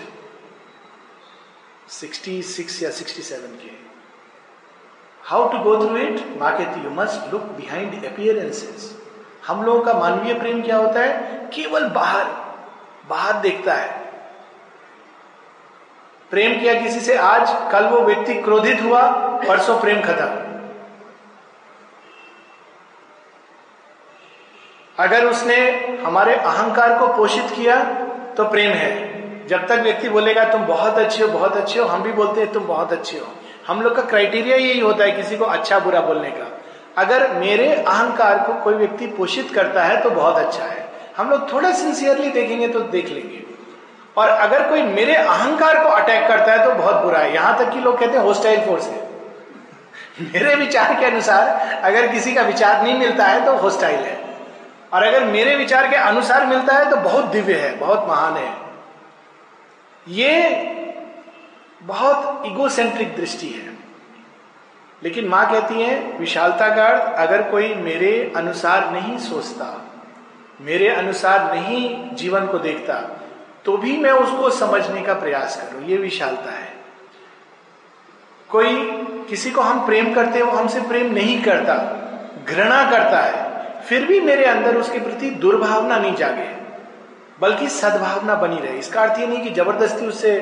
66 1.92 2.84
या 2.84 2.90
67 2.92 3.64
के। 3.64 3.72
How 5.24 5.52
to 5.52 5.58
go 5.58 5.76
through 5.78 5.98
it 5.98 6.38
माँ 6.38 6.58
कहती 6.58 6.84
you 6.84 6.90
must 6.90 7.34
look 7.34 7.42
behind 7.42 8.06
appearances 8.06 8.98
हम 9.48 9.64
लोगों 9.64 9.82
का 9.82 9.94
मानवीय 9.94 10.34
प्रेम 10.34 10.62
क्या 10.62 10.78
होता 10.78 11.00
है? 11.00 11.36
केवल 11.54 11.88
बाहर 11.90 12.26
बाहर 13.10 13.34
देखता 13.34 13.74
है। 13.74 14.02
प्रेम 16.30 16.60
किया 16.60 16.74
किसी 16.74 17.00
से? 17.00 17.18
आज, 17.18 17.72
कल 17.72 17.86
वो 17.86 18.02
व्यक्ति 18.02 18.34
क्रोधित 18.34 18.82
हुआ, 18.82 19.12
परसों 19.48 19.80
प्रेम 19.80 20.02
खत्म। 20.02 20.52
अगर 25.04 25.26
उसने 25.26 25.58
हमारे 26.06 26.36
अहंकार 26.36 27.00
को 27.00 27.08
पोषित 27.08 27.46
किया 27.56 27.84
तो 28.38 28.46
प्रेम 28.46 28.72
है। 28.72 29.11
जब 29.52 29.68
तक 29.68 29.80
व्यक्ति 29.80 30.10
बोलेगा, 30.10 30.44
तुम 30.44 30.66
बहुत 30.66 30.98
अच्छे 30.98 31.24
हो, 31.24 31.30
बहुत 31.30 31.58
अच्छे 31.58 31.80
हो, 31.80 31.86
हम 31.86 32.04
भी 32.04 32.12
बोलते 32.12 32.42
हैं, 32.42 32.52
तुम 32.52 32.64
बहुत 32.64 32.94
अच्छे 32.94 33.18
हो। 33.18 33.28
हम 33.68 33.82
लोग 33.82 33.96
का 33.96 34.02
क्राइटेरिया 34.02 34.58
यही 34.58 34.80
होता 34.80 35.04
है 35.04 35.12
किसी 35.12 35.38
को 35.38 35.46
अच्छा 35.46 35.80
बुरा 35.80 36.02
बोलने 36.02 36.30
का। 36.30 36.62
अगर 36.98 37.32
मेरे 37.32 37.74
अहंकार 37.74 38.38
को 38.38 38.54
कोई 38.54 38.74
व्यक्ति 38.74 39.08
पोषित 39.08 39.52
करता 39.56 39.84
है 39.84 40.02
तो 40.02 40.10
बहुत 40.10 40.38
अच्छा 40.38 40.64
है। 40.64 40.90
हम 41.18 41.30
लोग 41.30 41.54
थोड़ा 41.54 41.72
सिंसियरली 41.72 42.30
देखेंगे 42.30 42.68
तो 42.68 42.80
देख 42.80 43.10
लेंगे। 43.10 43.44
और 44.18 44.28
अगर 44.28 44.70
कोई 44.70 44.82
मेरे 44.82 45.16
अहंकार 45.16 45.84
को 45.84 45.90
अटैक 45.90 46.28
करता 46.28 46.52
है 46.52 46.66
तो 46.66 46.72
बहुत 46.72 46.96
बुरा 46.96 47.20
है। 47.20 47.34
यहाँ 47.34 47.58
तक 47.58 47.72
कि 47.72 47.80
लोग 47.80 48.00
कहते 48.00 48.18
हैं 48.18 48.24
होस्टाइल 48.26 48.62
फोर्स 48.62 48.88
है। 48.88 49.10
मेरे 50.22 50.56
विचार 50.56 51.00
के 51.00 51.06
अनुसार 51.06 51.48
अगर 51.84 52.08
किसी 52.08 52.34
का 52.34 52.42
विचार 52.42 52.84
नहीं 52.84 53.00
मिलता 53.00 53.26
है 53.26 53.46
तो 53.46 53.56
होस्टाइल 53.56 54.00
है। 54.00 54.20
और 54.94 55.04
अगर 55.04 55.24
मेरे 55.24 55.56
विचार 55.56 55.88
के 55.88 55.96
अनुसार 55.96 56.46
मिलता 56.46 56.76
है 56.76 56.90
तो 56.90 56.96
बहुत 56.96 57.26
दिव्य 57.26 57.54
है, 57.54 57.78
बहुत 57.78 58.06
महान 58.08 58.34
है। 58.34 58.71
ये 60.12 60.40
बहुत 61.82 62.46
इगोसेंट्रिक 62.46 63.16
दृष्टि 63.16 63.48
है। 63.48 63.70
लेकिन 65.04 65.28
माँ 65.28 65.52
कहती 65.52 65.82
है, 65.82 66.18
विशालता 66.18 66.76
का 66.76 66.86
अर्थ, 66.86 67.16
अगर 67.20 67.42
कोई 67.52 67.74
मेरे 67.76 68.34
अनुसार 68.36 68.92
नहीं 68.92 69.18
सोचता, 69.18 69.92
मेरे 70.62 70.90
अनुसार 70.90 71.56
नहीं 71.56 72.10
जीवन 72.16 72.48
को 72.48 72.60
देखता 72.60 73.18
तो 73.66 73.78
भी 73.78 73.98
मैं 73.98 74.12
उसको 74.12 74.50
समझने 74.50 75.02
का 75.02 75.14
प्रयास 75.14 75.56
करूँ। 75.62 75.84
ये 75.86 75.98
विशालता 75.98 76.52
है। 76.52 76.70
कोई 78.50 78.76
किसी 79.30 79.52
को 79.52 79.62
हम 79.62 79.86
प्रेम 79.86 80.14
करते 80.14 80.40
हैं, 80.40 80.46
वो 80.46 80.52
हमसे 80.52 80.82
प्रेम 80.82 81.14
नहीं 81.14 81.42
करता, 81.44 81.76
घृणा 82.46 82.84
करता 82.92 83.20
है, 83.20 83.82
फिर 83.82 84.06
भी 84.06 84.20
मेरे 84.20 84.46
अंदर 84.46 84.78
उसके 84.78 85.00
प्रति 85.00 85.30
दुर्भावना 85.30 85.98
नहीं 85.98 86.16
जागे। 86.16 86.61
बल्कि 87.42 87.68
सद्भावना 87.70 88.36
बनी 88.36 88.60
रहे। 88.60 88.78
इसका 88.78 89.02
अर्थ 89.02 89.20
ये 89.20 89.28
नहीं 89.28 89.42
कि 89.44 89.50
ज़बरदस्ती 89.50 90.06
उससे 90.06 90.40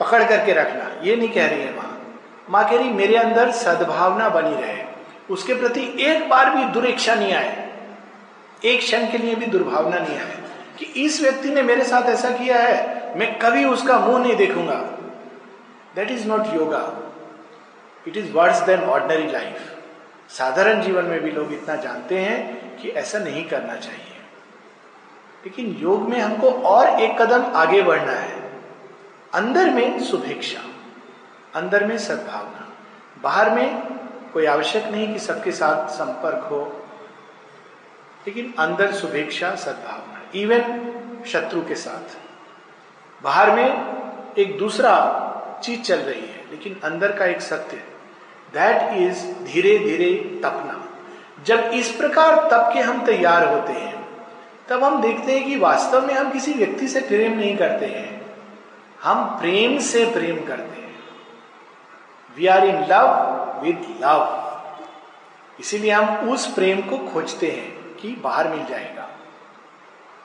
पकड़ 0.00 0.22
करके 0.24 0.52
रखना। 0.52 0.90
ये 1.02 1.16
नहीं 1.16 1.28
कह 1.28 1.46
रही 1.46 1.60
है 1.60 1.74
माँ। 1.76 1.88
माँ 2.50 2.64
कह 2.70 2.76
रही, 2.76 2.90
मेरे 2.90 3.16
अंदर 3.16 3.50
सद्भावना 3.50 4.28
बनी 4.28 4.54
रहे। 4.54 4.80
उसके 5.30 5.54
प्रति 5.54 5.80
एक 6.00 6.28
बार 6.28 6.50
भी 6.56 6.64
दुरेक्षा 6.64 7.14
नहीं 7.14 7.32
आए। 7.32 7.70
एक 8.64 8.80
क्षण 8.80 9.10
के 9.10 9.18
लिए 9.18 9.34
भी 9.34 9.46
दुर्भावना 9.46 9.98
नहीं 9.98 10.18
आए 10.18 10.36
कि 10.78 10.84
इस 11.04 11.20
व्यक्ति 11.22 11.48
ने 11.48 11.62
मेरे 11.62 11.84
साथ 11.84 12.08
ऐसा 12.10 12.30
किया 12.30 12.58
है। 12.58 13.18
मैं 13.18 13.38
कभी 13.38 13.64
उसका 13.64 13.98
मुँह 13.98 14.18
नहीं 14.18 14.36
देखूँगा। 14.36 14.74
That 15.96 16.10
is 16.10 16.28
not 16.28 16.54
yoga 16.54 16.82
it 18.08 18.16
is 18.16 18.32
worse 18.32 18.60
than 18.60 18.80
ordinary 18.80 19.26
life 19.32 19.68
साधारण 20.30 20.80
जीवन 20.82 21.04
में 21.04 21.20
भी 21.20 21.30
लोग 21.30 21.52
इतना 21.52 21.76
जानते 21.76 22.18
हैं 22.18 22.76
कि 22.76 22.88
ऐसा 22.88 23.18
नहीं 23.18 23.44
करना 23.44 23.74
चाहिए। 23.76 24.11
लेकिन 25.44 25.76
योग 25.80 26.08
में 26.08 26.18
हमको 26.20 26.50
और 26.50 27.00
एक 27.00 27.20
कदम 27.22 27.44
आगे 27.56 27.82
बढ़ना 27.82 28.12
है। 28.12 28.40
अंदर 29.34 29.70
में 29.70 30.02
शुभेक्षा 30.04 30.60
अंदर 31.54 31.84
में 31.86 31.96
सद्भावना, 31.98 32.68
बाहर 33.22 33.50
में 33.50 33.80
कोई 34.32 34.46
आवश्यक 34.46 34.84
नहीं 34.84 35.12
कि 35.12 35.18
सबके 35.18 35.52
साथ 35.52 35.88
संपर्क 35.88 36.44
हो, 36.44 36.60
लेकिन 38.26 38.54
अंदर 38.58 38.92
शुभेक्षा 38.92 39.54
सद्भावना 39.54 40.20
इवन 40.34 41.24
शत्रु 41.26 41.60
के 41.62 41.74
साथ। 41.74 42.16
बाहर 43.22 43.50
में 43.50 44.34
एक 44.38 44.58
दूसरा 44.58 44.94
चीज़ 45.64 45.80
चल 45.80 45.98
रही 45.98 46.20
है, 46.20 46.44
लेकिन 46.50 46.80
अंदर 46.84 47.12
का 47.12 47.26
एक 47.26 47.40
सत्य 47.40 47.76
दैट 48.54 48.92
इज़ 49.00 49.24
धीरे 49.44 49.78
धीरे 49.78 50.40
तपना। 50.44 50.78
जब 51.44 51.70
इस 51.74 51.90
प्रकार 51.90 52.36
तप 52.50 52.70
के 52.74 52.80
हम 52.80 53.04
तैयार 53.06 53.46
होते 53.48 53.72
हैं 53.72 54.01
तब 54.72 54.84
हम 54.84 55.02
देखते 55.02 55.32
हैं 55.32 55.44
कि 55.44 55.56
वास्तव 55.56 56.06
में 56.06 56.14
हम 56.14 56.30
किसी 56.30 56.52
व्यक्ति 56.52 56.88
से 56.88 57.00
प्रेम 57.00 57.32
नहीं 57.32 57.56
करते 57.56 57.86
हैं। 57.86 58.36
हम 59.02 59.24
प्रेम 59.24 59.78
से 59.78 60.04
प्रेम 60.04 60.36
करते 60.36 60.82
हैं। 60.82 60.94
We 62.38 62.46
are 62.46 62.64
in 62.64 62.84
love 62.84 63.06
with 63.62 63.98
love 64.02 64.52
इसीलिए 65.60 65.90
हम 65.90 66.30
उस 66.30 66.46
प्रेम 66.46 66.80
को 66.80 66.98
खोजते 66.98 67.46
हैं 67.46 67.96
कि 67.96 68.20
बाहर 68.24 68.48
मिल 68.48 68.66
जाएगा। 68.66 69.08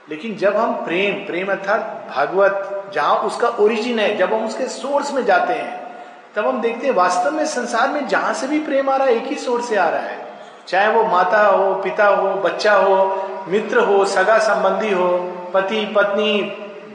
लेकिन 0.09 0.35
जब 0.35 0.55
हम 0.55 0.73
प्रेम 0.73 1.27
प्रेम 1.27 1.47
अर्थात 1.47 2.07
भागवत, 2.15 2.83
जहाँ 2.93 3.15
उसका 3.15 3.47
ओरिजिन 3.47 3.99
है, 3.99 4.17
जब 4.17 4.33
हम 4.33 4.45
उसके 4.45 4.67
सोर्स 4.67 5.13
में 5.13 5.25
जाते 5.25 5.53
हैं, 5.53 5.87
तब 6.35 6.47
हम 6.47 6.61
देखते 6.61 6.87
हैं 6.87 6.93
वास्तव 6.93 7.31
में 7.31 7.45
संसार 7.45 7.89
में 7.89 8.07
जहाँ 8.07 8.33
से 8.33 8.47
भी 8.47 8.59
प्रेम 8.59 8.89
आ 8.89 8.95
रहा 8.95 9.07
है, 9.07 9.13
एक 9.13 9.23
ही 9.23 9.35
सोर्स 9.35 9.69
से 9.69 9.75
आ 9.75 9.89
रहा 9.89 10.01
है। 10.01 10.27
चाहे 10.67 10.87
वो 10.87 11.03
माता 11.03 11.47
हो, 11.47 11.75
पिता 11.75 12.07
हो, 12.07 12.29
बच्चा 12.33 12.73
हो 12.73 13.29
मित्र 13.47 13.79
हो, 13.79 14.05
सगा 14.05 14.37
संबंधी 14.37 14.93
हो, 14.93 15.17
पति, 15.53 15.85
पत्नी, 15.95 16.41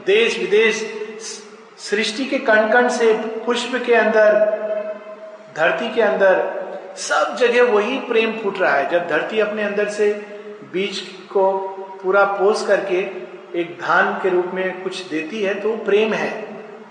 देश, 0.05 0.39
विदेश, 0.39 0.93
सृष्टि 1.77 2.25
के 2.25 2.37
कण 2.39 2.71
कण 2.71 2.87
से, 2.89 3.13
पुष्प 3.45 3.83
के 3.85 3.95
अंदर, 3.95 4.35
धरती 5.57 5.93
के 5.93 6.01
अंदर, 6.01 6.63
सब 6.97 7.35
जगह 7.39 7.71
वही 7.71 7.99
प्रेम 7.99 8.31
फूट 8.31 8.59
रहा 8.59 8.75
है। 8.75 8.89
जब 8.89 9.07
धरती 9.07 9.39
अपने 9.39 9.63
अंदर 9.63 9.89
से 9.89 10.13
बीज 10.73 10.99
को 11.31 11.51
पूरा 12.03 12.23
पोस 12.23 12.67
करके 12.67 12.99
एक 13.59 13.77
धान 13.81 14.13
के 14.23 14.29
रूप 14.29 14.51
में 14.53 14.83
कुछ 14.83 15.03
देती 15.07 15.41
है 15.43 15.53
तो 15.53 15.75
प्रेम 15.77 16.13
है। 16.13 16.29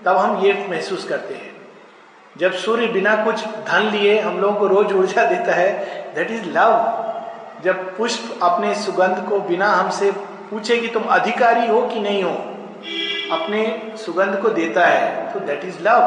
तब 0.05 0.17
हम 0.17 0.45
ये 0.45 0.67
महसूस 0.69 1.05
करते 1.05 1.33
हैं। 1.33 1.51
जब 2.37 2.53
सूर्य 2.53 2.87
बिना 2.87 3.15
कुछ 3.25 3.45
धन 3.45 3.89
लिए 3.95 4.19
हम 4.19 4.39
लोगों 4.39 4.55
को 4.55 4.67
रोज 4.67 4.93
ऊर्जा 4.93 5.25
देता 5.25 5.53
है 5.53 5.71
दैट 6.15 6.31
इज़ 6.31 6.45
लव 6.45 6.73
जब 7.63 7.97
पुष्प 7.97 8.43
अपने 8.43 8.73
सुगंध 8.75 9.25
को 9.29 9.39
बिना 9.41 9.67
हमसे 9.67 10.11
पूछे 10.49 10.77
कि 10.77 10.87
तुम 10.87 11.03
अधिकारी 11.11 11.67
हो 11.67 11.81
कि 11.87 11.99
नहीं 11.99 12.23
हो, 12.23 12.31
अपने 13.31 13.61
सुगंध 13.97 14.39
को 14.41 14.49
देता 14.51 14.85
है 14.85 15.33
तो 15.33 15.39
दैट 15.39 15.63
इज़ 15.65 15.77
लव 15.81 16.01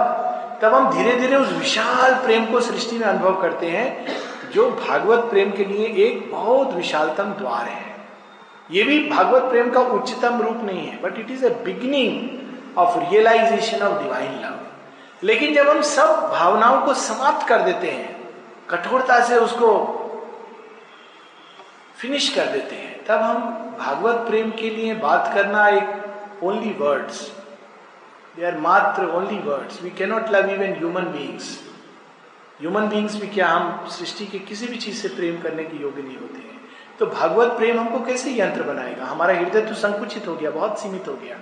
तब 0.62 0.75
हम 0.75 0.90
धीरे 0.92 1.12
धीरे 1.16 1.37
उस 1.37 1.53
विशाल 1.53 2.14
प्रेम 2.25 2.47
को 2.47 2.61
सृष्टि 2.61 2.99
में 2.99 3.07
अनुभव 3.07 3.40
करते 3.42 3.66
हैं, 3.66 4.07
जो 4.53 4.71
भागवत 4.71 5.25
प्रेम 5.31 5.51
के 5.51 5.64
लिए 5.64 5.87
एक 6.07 6.31
बहुत 6.33 6.73
विशालतम 6.75 7.33
द्वार 7.38 7.64
है। 7.64 7.85
ये 8.71 8.83
भी 8.83 8.99
भागवत 9.09 9.42
प्रेम 9.42 9.71
का 9.71 9.81
उच्चतम 9.81 10.40
रूप 10.42 10.62
नहीं 10.64 10.87
है 10.87 11.01
but 11.03 11.19
it 11.19 11.31
is 11.31 11.45
a 11.47 11.49
beginning 11.64 12.79
of 12.79 12.99
realisation 13.01 13.83
of 13.83 14.03
divine 14.03 14.33
love 14.45 15.27
लेकिन 15.27 15.55
जब 15.55 15.69
हम 15.69 15.81
सब 15.90 16.31
भावनाओं 16.33 16.81
को 16.87 16.95
समाप्त 16.95 17.47
कर 17.49 17.62
देते 17.62 17.90
हैं, 17.90 18.09
कठोरता 18.71 19.21
से 19.25 19.37
उसको 19.38 19.69
फिनिश 21.98 22.28
कर 22.28 22.46
देते 22.46 22.76
हैं। 22.76 23.04
तब 23.04 23.20
हम 23.20 23.38
भागवत 23.78 24.26
प्रेम 24.28 24.50
के 24.50 24.70
लिए 24.70 24.94
बात 24.96 25.30
करना 25.35 25.68
एक 25.68 26.42
ओनली 26.44 26.70
वर्ड्स 26.78 27.20
दे 28.37 28.46
आर 28.46 28.59
मात्र 28.59 29.06
only 29.11 29.38
words 29.40 29.82
we 29.82 29.90
cannot 29.90 30.30
love 30.30 30.50
even 30.50 30.74
human 30.78 31.04
beings 31.12 31.48
human 32.61 32.88
beings 32.88 33.16
भी 33.20 33.26
क्या 33.26 33.48
हम 33.48 33.87
सृष्टि 33.88 34.26
के 34.26 34.38
किसी 34.38 34.66
भी 34.66 34.76
चीज़ 34.76 34.96
से 34.96 35.09
प्रेम 35.09 35.40
करने 35.42 35.64
के 35.64 35.82
योग्य 35.82 36.02
नहीं 36.02 36.16
होते 36.16 36.38
हैं। 36.38 36.61
तो 36.98 37.06
भागवत 37.06 37.48
प्रेम 37.48 37.80
हमको 37.80 37.98
कैसे 38.04 38.30
यंत्र 38.40 38.62
बनाएगा? 38.62 39.04
हमारा 39.04 39.35
हृदय 39.35 39.61
तो 39.61 39.74
संकुचित 39.74 40.28
हो 40.28 40.35
गया, 40.35 40.50
बहुत 40.50 40.78
सीमित 40.80 41.09
हो 41.09 41.14
गया। 41.14 41.37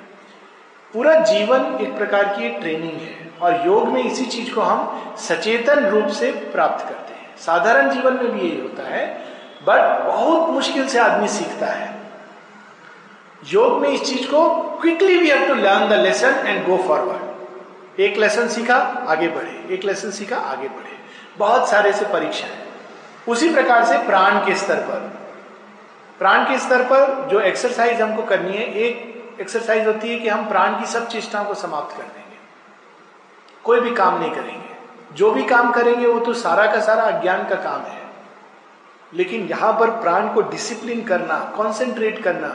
पूरा 0.94 1.14
जीवन 1.22 1.78
एक 1.80 1.96
प्रकार 1.96 2.24
की 2.36 2.48
ट्रेनिंग 2.50 3.00
है 3.00 3.30
और 3.42 3.66
योग 3.66 3.88
में 3.88 4.02
इसी 4.02 4.26
चीज़ 4.26 4.54
को 4.54 4.60
हम 4.60 5.14
सचेतन 5.18 5.86
रूप 5.86 6.08
से 6.12 6.30
प्राप्त 6.52 6.84
करते 6.84 7.14
हैं। 7.14 7.36
साधारण 7.38 7.90
जीवन 7.90 8.14
में 8.14 8.32
भी 8.32 8.40
यही 8.40 8.60
होता 8.60 8.88
है 8.88 9.06
बट 9.62 9.93
मुश्किल 10.54 10.88
से 10.88 10.98
आदमी 10.98 11.28
सीखता 11.28 11.66
है। 11.66 12.00
योग 13.44 13.80
में 13.80 13.88
इस 13.88 14.02
चीज़ 14.02 14.30
को 14.30 14.62
quickly 14.80 15.18
we 15.18 15.30
have 15.30 15.48
to 15.48 15.54
learn 15.54 15.88
the 15.88 15.92
lesson 15.92 16.30
and 16.30 16.66
go 16.66 16.76
forward 16.76 17.34
एक 18.00 18.16
लेसन 18.16 18.48
सीखा, 18.48 18.76
आगे 19.08 19.28
बढ़े। 19.28 19.66
एक 19.70 19.84
लेसन 19.84 20.10
सीखा, 20.10 20.36
आगे 20.36 20.68
बढ़े। 20.68 20.96
बहुत 21.38 21.68
सारे 21.68 21.92
से 21.92 22.04
परीक्षा 22.04 22.46
है। 22.46 22.66
उसी 23.28 23.54
प्रकार 23.54 23.84
से 23.84 23.98
प्राण 23.98 24.46
के 24.46 24.54
स्तर 24.54 24.76
पर। 24.76 25.18
प्राण 26.18 26.44
के 26.44 26.58
स्तर 26.58 26.82
पर 26.82 27.28
जो 27.32 27.40
एक्सरसाइज 27.40 28.00
हमको 28.00 28.22
करनी 28.22 28.52
है, 28.52 28.74
एक 28.74 29.14
एक्सरसाइज 29.40 29.86
होती 29.86 30.08
है 30.08 30.18
कि 30.18 30.28
हम 30.28 30.48
प्राण 30.48 30.80
की 30.80 30.86
सब 30.86 31.08
चेष्टाओं 31.08 31.44
को 31.44 31.54
समाप्त 31.54 31.96
कर 31.96 32.02
देंगे। 32.02 32.38
कोई 33.64 33.80
भी 33.80 33.90
काम 33.90 34.18
नहीं 34.18 34.30
करेंगे। 34.30 34.76
जो 35.12 35.30
भी 35.30 35.44
काम 35.44 35.70
करेंगे, 35.70 36.06
वो 36.06 36.20
तो 36.20 36.34
सारा 36.34 36.66
का 36.66 36.80
सारा 36.80 37.02
अज्ञान 37.02 37.48
का 37.48 37.54
काम 37.54 37.80
है। 37.80 38.03
लेकिन 39.14 39.46
यहाँ 39.48 39.72
पर 39.80 39.90
प्राण 40.00 40.32
को 40.34 40.40
डिसिप्लिन 40.50 41.02
करना 41.04 41.38
कॉन्सेंट्रेट 41.56 42.22
करना, 42.22 42.48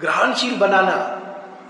ग्रहणशील 0.00 0.56
बनाना, 0.58 0.96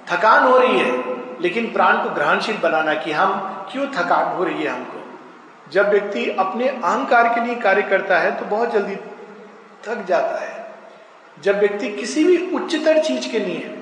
थकान 0.08 0.44
हो 0.44 0.56
रही 0.58 0.78
है, 0.78 0.92
लेकिन 1.40 1.72
प्राण 1.72 2.02
को 2.04 2.10
ग्रहणशील 2.14 2.56
बनाना 2.58 2.94
कि 2.94 3.12
हम 3.12 3.32
क्यों 3.72 3.86
थकान 3.88 4.36
हो 4.36 4.44
रही 4.44 4.62
है 4.62 4.70
हमको। 4.70 5.70
जब 5.72 5.88
व्यक्ति 5.90 6.24
अपने 6.38 6.68
अहंकार 6.68 7.28
के 7.34 7.40
लिए 7.40 7.54
कार्य 7.56 7.82
करता 7.82 8.18
है 8.18 8.30
तो 8.38 8.44
बहुत 8.46 8.72
जल्दी 8.72 8.96
थक 9.84 10.04
जाता 10.08 10.40
है। 10.40 10.60
जब 11.36 11.58
व्यक्ति 11.58 11.88
किसी 11.90 12.24
भी 12.24 12.36
उच्चतर 12.54 13.02
चीज़ 13.02 13.30
के 13.32 13.38
लिए, 13.38 13.74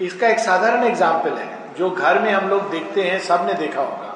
इसका 0.00 0.28
एक 0.28 0.38
साधारण 0.38 0.84
एग्ज़ाम्पल 0.84 1.32
है, 1.32 1.48
जो 1.78 1.90
घर 1.90 2.18
में 2.18 2.30
हम 2.32 2.48
लोग 2.48 2.70
देखते 2.70 3.02
हैं, 3.02 3.18
सबने 3.20 3.54
देखा 3.54 3.80
होगा। 3.80 4.09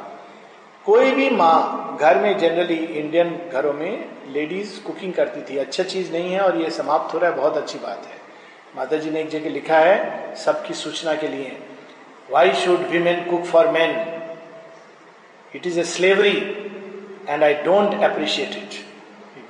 कोई 0.86 1.10
भी 1.10 1.28
माँ 1.30 1.96
घर 2.00 2.18
में 2.18 2.36
जनरली 2.38 2.74
इंडियन 2.74 3.28
घरों 3.52 3.72
में 3.72 4.04
लेडीज़ 4.32 4.80
कुकिंग 4.82 5.12
करती 5.12 5.40
थी। 5.42 5.56
अच्छा 5.58 5.82
चीज़ 5.84 6.12
नहीं 6.12 6.32
है 6.32 6.40
और 6.40 6.56
ये 6.56 6.70
समाप्त 6.70 7.14
हो 7.14 7.18
रहा 7.18 7.30
है, 7.30 7.36
बहुत 7.36 7.56
अच्छी 7.56 7.78
बात 7.78 8.06
है। 8.06 8.16
माता 8.76 8.96
जी 8.96 9.10
ने 9.10 9.20
एक 9.20 9.28
जगह 9.30 9.50
लिखा 9.50 9.78
है, 9.78 10.34
सबकी 10.36 10.74
सूचना 10.74 11.14
के 11.14 11.28
लिए 11.28 11.56
why 12.30 12.52
should 12.54 12.86
women 12.88 13.24
cook 13.30 13.44
for 13.44 13.68
man 13.68 13.96
it 15.52 15.66
is 15.66 15.78
a 15.80 15.82
slavery 15.84 16.36
and 17.28 17.44
I 17.44 17.54
don't 17.64 18.02
appreciate 18.02 18.56
it 18.56 18.82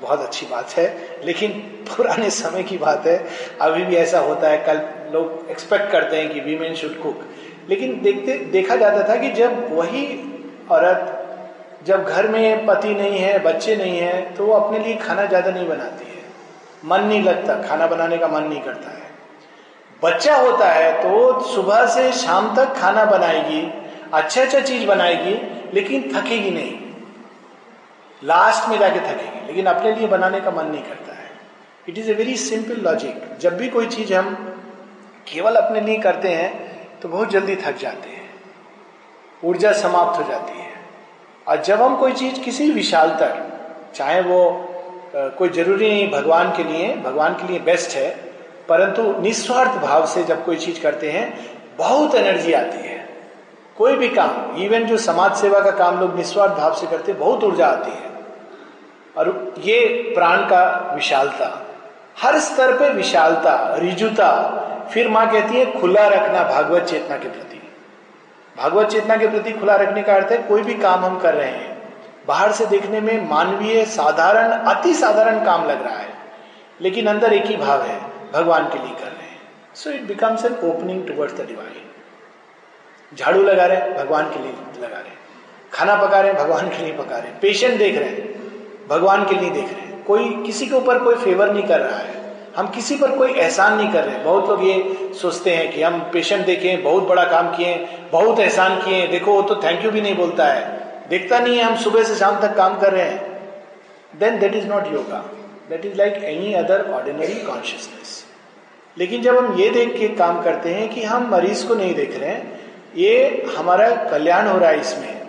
बहुत 0.02 0.20
अच्छी 0.20 0.46
बात 0.46 0.70
है, 0.70 0.86
लेकिन 1.24 1.50
पुराने 1.88 2.30
समय 2.30 2.62
की 2.62 2.78
बात 2.78 3.06
है। 3.06 3.16
अभी 3.60 3.84
भी 3.84 3.96
ऐसा 3.96 4.18
होता 4.20 4.48
है, 4.48 4.58
कल 4.66 4.80
लोग 5.12 5.50
एक्सपेक्ट 5.50 5.90
करते 5.92 6.16
हैं 6.16 6.32
कि 6.32 6.40
वीमेन 6.40 6.74
शुड 6.74 7.02
कुक 7.02 7.24
लेकिन 7.68 8.00
देखते, 8.02 8.38
देखा 8.52 8.76
जाता 8.76 9.08
था 9.08 9.16
कि 9.20 9.30
जब 9.32 9.74
वही 9.74 10.06
औरत 10.70 11.13
जब 11.86 12.04
घर 12.04 12.28
में 12.28 12.66
पति 12.66 12.94
नहीं 12.94 13.18
है, 13.18 13.38
बच्चे 13.44 13.76
नहीं 13.76 13.98
है 13.98 14.34
तो 14.34 14.46
वो 14.46 14.52
अपने 14.54 14.78
लिए 14.78 14.96
खाना 14.96 15.24
ज़्यादा 15.26 15.50
नहीं 15.50 15.66
बनाती 15.68 16.06
है। 16.06 16.22
मन 16.84 17.04
नहीं 17.04 17.22
लगता, 17.22 17.54
खाना 17.62 17.86
बनाने 17.86 18.18
का 18.18 18.28
मन 18.28 18.42
नहीं 18.44 18.60
करता 18.62 18.90
है। 18.90 19.02
बच्चा 20.02 20.36
होता 20.36 20.68
है 20.68 20.92
तो 21.02 21.40
सुबह 21.46 21.86
से 21.86 22.10
शाम 22.14 22.54
तक 22.56 22.74
खाना 22.76 23.04
बनाएगी 23.06 23.60
अच्छा 24.12 24.42
अच्छा 24.42 24.60
चीज़ 24.60 24.86
बनाएगी, 24.86 25.34
लेकिन 25.74 26.02
थकेगी 26.10 26.50
नहीं। 26.50 26.78
लास्ट 28.22 28.68
में 28.68 28.78
जाके 28.78 29.00
थकेगी, 29.00 29.46
लेकिन 29.46 29.66
अपने 29.66 29.94
लिए 29.94 30.06
बनाने 30.08 30.40
का 30.40 30.50
मन 30.50 30.66
नहीं 30.66 30.82
करता 30.82 31.12
है। 31.12 31.30
It 31.86 31.98
is 31.98 32.10
a 32.10 32.14
very 32.14 32.36
simple 32.38 32.80
logic 32.82 33.22
जब 33.40 33.56
भी 33.56 33.68
कोई 33.68 33.86
चीज़ 33.88 34.12
हम 34.14 34.34
केवल 35.26 35.56
अपने 35.56 35.80
लिए 35.80 35.98
करते 35.98 36.28
हैं 36.30 36.52
तो 37.00 37.08
बहुत 37.08 37.30
जल्दी 37.30 37.56
थक 37.56 37.78
जाते 37.78 38.08
हैं। 38.10 38.28
ऊर्जा 39.42 39.72
समाप्त 39.74 40.20
हो 40.20 40.28
जाती 40.30 40.58
है। 40.58 40.63
और 41.48 41.62
जब 41.62 41.82
हम 41.82 41.96
कोई 41.96 42.12
चीज़ 42.12 42.40
किसी 42.40 42.70
विशाल 42.70 43.10
तक, 43.10 43.42
चाहे 43.94 44.20
वो 44.20 44.70
कोई 45.16 45.48
ज़रूरी 45.48 45.88
नहीं 45.88 46.10
भगवान 46.10 46.52
के 46.56 46.64
लिए, 46.64 46.94
भगवान 46.96 47.34
के 47.34 47.46
लिए 47.46 47.58
बेस्ट 47.58 47.96
है, 47.96 48.08
परंतु 48.68 49.02
निस्वार्थ 49.22 49.70
भाव 49.70 50.06
से 50.06 50.24
जब 50.24 50.44
कोई 50.44 50.56
चीज़ 50.56 50.80
करते 50.80 51.10
हैं, 51.10 51.26
बहुत 51.78 52.14
एनर्जी 52.14 52.52
आती 52.52 52.88
है। 52.88 53.08
कोई 53.78 53.96
भी 53.96 54.08
काम 54.08 54.56
इवन 54.62 54.84
जो 54.84 54.96
समाज 54.96 55.36
सेवा 55.36 55.60
का 55.60 55.70
काम 55.70 56.00
लोग 56.00 56.16
निस्वार्थ 56.16 56.52
भाव 56.52 56.74
से 56.74 56.86
करते 56.86 57.12
बहुत 57.12 57.44
ऊर्जा 57.44 57.66
आती 57.66 57.90
है। 57.90 58.12
और 59.16 59.54
ये 59.58 59.78
प्राण 60.14 60.36
का 60.36 60.92
विशालता, 60.94 61.66
हर 62.22 62.38
स्तर 62.38 62.78
पे 62.78 62.88
विशालता, 62.88 63.74
रिजुता, 63.76 64.30
फिर 64.92 65.08
माँ 65.08 65.30
कहती 65.32 65.56
है, 65.56 65.80
खुला 65.80 66.06
रखना 66.08 66.42
भागवत 66.44 66.82
चेतना 66.82 67.16
के 67.16 67.28
प्रति। 67.28 67.63
भागवत 68.56 68.88
चेतना 68.88 69.16
के 69.16 69.26
प्रति 69.26 69.52
खुला 69.52 69.76
रखने 69.76 70.02
का 70.02 70.14
अर्थ 70.14 70.32
है, 70.32 70.38
कोई 70.38 70.62
भी 70.62 70.74
काम 70.74 71.04
हम 71.04 71.18
कर 71.18 71.34
रहे 71.34 71.48
हैं, 71.48 71.72
बाहर 72.26 72.52
से 72.52 72.66
देखने 72.66 73.00
में 73.00 73.28
मानवीय, 73.30 73.84
साधारण, 73.84 74.50
अति 74.50 74.94
साधारण 74.94 75.44
काम 75.44 75.64
लग 75.64 75.82
रहा 75.84 75.96
है, 75.96 76.08
लेकिन 76.80 77.06
अंदर 77.06 77.32
एक 77.32 77.46
ही 77.46 77.56
भाव 77.56 77.82
है, 77.82 77.98
भगवान 78.32 78.68
के 78.68 78.78
लिए 78.78 78.94
कर 78.94 79.06
रहे 79.06 79.28
हैं। 79.28 79.40
So 79.74 79.90
it 79.90 80.02
becomes 80.02 80.44
an 80.44 80.54
opening 80.64 81.06
towards 81.06 81.34
the 81.34 81.46
divine 81.46 81.80
झाड़ू 83.12 83.42
लगा 83.42 83.66
रहे 83.66 83.76
हैं, 83.76 83.96
भगवान 83.96 84.30
के 84.30 84.38
लिए 84.38 84.52
लगा 84.78 84.96
रहे 84.96 85.08
हैं। 85.08 85.18
खाना 85.72 85.94
पका 85.96 86.20
रहे 86.20 86.32
हैं, 86.32 86.38
भगवान 86.38 86.68
के 86.68 86.82
लिए 86.84 86.92
पका 86.92 87.18
रहे 87.18 87.28
हैं। 87.28 87.40
पेशेंट 87.40 87.78
देख 87.78 87.98
रहे 87.98 88.08
हैं, 88.08 88.88
भगवान 88.88 89.24
के 89.24 89.34
लिए 89.34 89.50
देख 89.50 89.64
रहे 89.64 89.80
हैं। 89.80 90.02
कोई, 90.04 90.30
किसी 90.46 90.66
के 90.66 90.74
ऊपर 90.74 90.98
कोई 90.98 91.14
फेवर 91.14 91.52
नहीं 91.52 91.66
कर 91.68 91.80
रहा 91.80 91.98
है। 91.98 92.13
हम 92.56 92.68
किसी 92.68 92.96
पर 92.96 93.16
कोई 93.16 93.32
एहसान 93.32 93.76
नहीं 93.76 93.92
कर 93.92 94.04
रहे। 94.04 94.18
बहुत 94.24 94.48
लोग 94.48 94.64
ये 94.64 95.10
सोचते 95.20 95.54
हैं 95.54 95.70
कि 95.72 95.82
हम 95.82 95.98
पेशेंट 96.12 96.44
देखे, 96.46 96.76
बहुत 96.76 97.02
बड़ा 97.02 97.24
काम 97.24 97.48
किए, 97.56 97.74
बहुत 98.12 98.40
एहसान 98.40 98.76
किए। 98.82 99.06
देखो, 99.06 99.32
वो 99.32 99.42
तो 99.42 99.56
थैंक 99.56 99.84
यू 99.84 99.90
भी 99.90 100.00
नहीं 100.00 100.16
बोलता 100.16 100.46
है। 100.46 101.08
देखता 101.08 101.38
नहीं 101.38 101.56
है, 101.56 101.64
हम 101.64 101.76
सुबह 101.76 102.02
से 102.02 102.14
शाम 102.14 102.40
तक 102.40 102.54
काम 102.56 102.78
कर 102.80 102.92
रहे 102.92 103.04
हैं। 103.04 103.32
Then 104.18 104.38
that 104.38 104.54
is 104.54 104.66
not 104.66 104.92
yoga 104.92 105.24
that 105.70 105.84
is 105.86 105.96
like 105.98 106.14
any 106.24 106.52
other 106.54 106.90
ordinary 106.92 107.34
consciousness 107.42 108.24
लेकिन 108.96 109.22
जब 109.22 109.38
हम 109.38 109.58
ये 109.60 109.68
देख 109.70 109.96
के 109.98 110.08
काम 110.08 110.42
करते 110.42 110.74
हैं 110.74 110.88
कि 110.88 111.02
हम 111.02 111.28
मरीज़ 111.30 111.66
को 111.66 111.74
नहीं 111.74 111.94
देख 111.94 112.18
रहे 112.18 112.30
हैं, 112.30 112.60
ये 112.96 113.46
हमारा 113.56 113.88
कल्याण 114.04 114.46
हो 114.46 114.58
रहा 114.58 114.70
है 114.70 114.80
इसमें। 114.80 115.22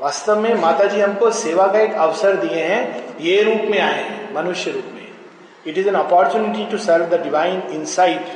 वास्तव 0.00 0.40
में 0.40 0.54
माता 0.54 0.84
जी 0.84 1.00
हमको 1.00 1.30
सेवा 1.30 1.66
का 1.66 1.80
एक 1.80 1.94
अवसर 1.94 2.36
दिए 2.36 2.62
हैं, 2.64 3.18
ये 3.20 3.42
रूप 3.42 3.70
में 3.70 3.78
आए 3.80 4.02
हैं, 4.02 4.34
मनुष्य 4.34 4.70
रूप 4.70 4.91
it 5.66 5.78
is 5.78 5.88
an 5.88 5.94
opportunity 5.96 6.64
to 6.70 6.78
serve 6.80 7.04
the 7.06 7.22
divine 7.22 7.62
insight 7.72 8.26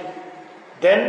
then 0.83 1.01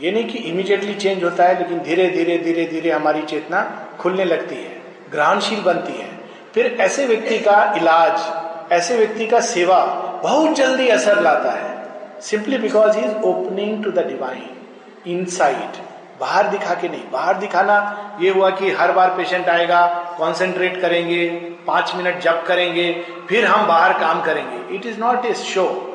ये 0.00 0.10
नहीं 0.12 0.24
कि 0.24 0.38
इमीडिएटली 0.50 0.94
चेंज 0.94 1.24
होता 1.24 1.44
है, 1.44 1.58
लेकिन 1.58 1.78
धीरे 1.78 2.08
धीरे 2.10 2.36
धीरे 2.38 2.64
धीरे 2.66 2.90
हमारी 2.90 3.22
चेतना 3.22 3.60
खुलने 4.00 4.24
लगती 4.24 4.54
है, 4.54 4.70
ग्रहणशील 5.10 5.60
बनती 5.62 5.92
है। 5.92 6.08
फिर 6.54 6.76
ऐसे 6.80 7.06
व्यक्ति 7.06 7.38
का 7.38 7.56
इलाज, 7.76 8.72
ऐसे 8.72 8.96
व्यक्ति 8.96 9.26
का 9.26 9.40
सेवा 9.46 9.84
बहुत 10.22 10.56
जल्दी 10.56 10.88
असर 10.88 11.20
लाता 11.22 11.52
है 11.52 12.20
simply 12.20 12.58
because 12.58 12.96
he 12.98 13.04
is 13.04 13.14
opening 13.24 13.84
to 13.84 13.90
the 13.90 14.06
divine 14.06 15.10
insight 15.10 15.76
बाहर 16.20 16.48
दिखा 16.48 16.74
के 16.74 16.88
नहीं, 16.88 17.02
बाहर 17.12 17.36
दिखाना 17.38 17.76
ये 18.22 18.30
हुआ 18.30 18.50
कि 18.50 18.70
हर 18.70 18.92
बार 18.92 19.16
पेशेंट 19.16 19.48
आएगा 19.48 19.86
कॉन्सेंट्रेट 20.18 20.80
करेंगे 20.80 21.26
पाँच 21.70 21.94
मिनट 21.94 22.18
जब 22.18 22.46
करेंगे, 22.46 23.06
फिर 23.28 23.44
हम 23.44 23.66
बाहर 23.66 23.98
काम 23.98 24.22
करेंगे। 24.22 24.74
It 24.74 24.86
is 24.86 24.98
not 24.98 25.24
a 25.24 25.34
show 25.34 25.86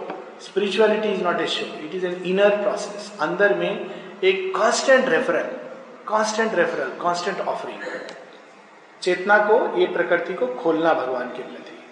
spirituality 0.42 1.08
is 1.08 1.24
not 1.24 1.42
a 1.42 1.48
show 1.48 1.66
it 1.66 1.96
is 1.96 2.06
an 2.06 2.24
inner 2.24 2.50
process 2.50 3.18
अंदर 3.22 3.56
में 3.56 3.96
एक 4.24 4.58
constant 4.58 5.10
referral 5.10 5.44
constant 6.08 6.56
referral 6.56 6.90
constant 7.02 7.42
offering 7.42 7.78
चेतना 9.02 9.38
को, 9.38 9.80
ये 9.80 9.86
प्रकृति 9.86 10.34
को 10.34 10.48
खोलना 10.48 10.94
भगवान 10.94 11.28
के 11.28 11.42
प्रति। 11.42 11.84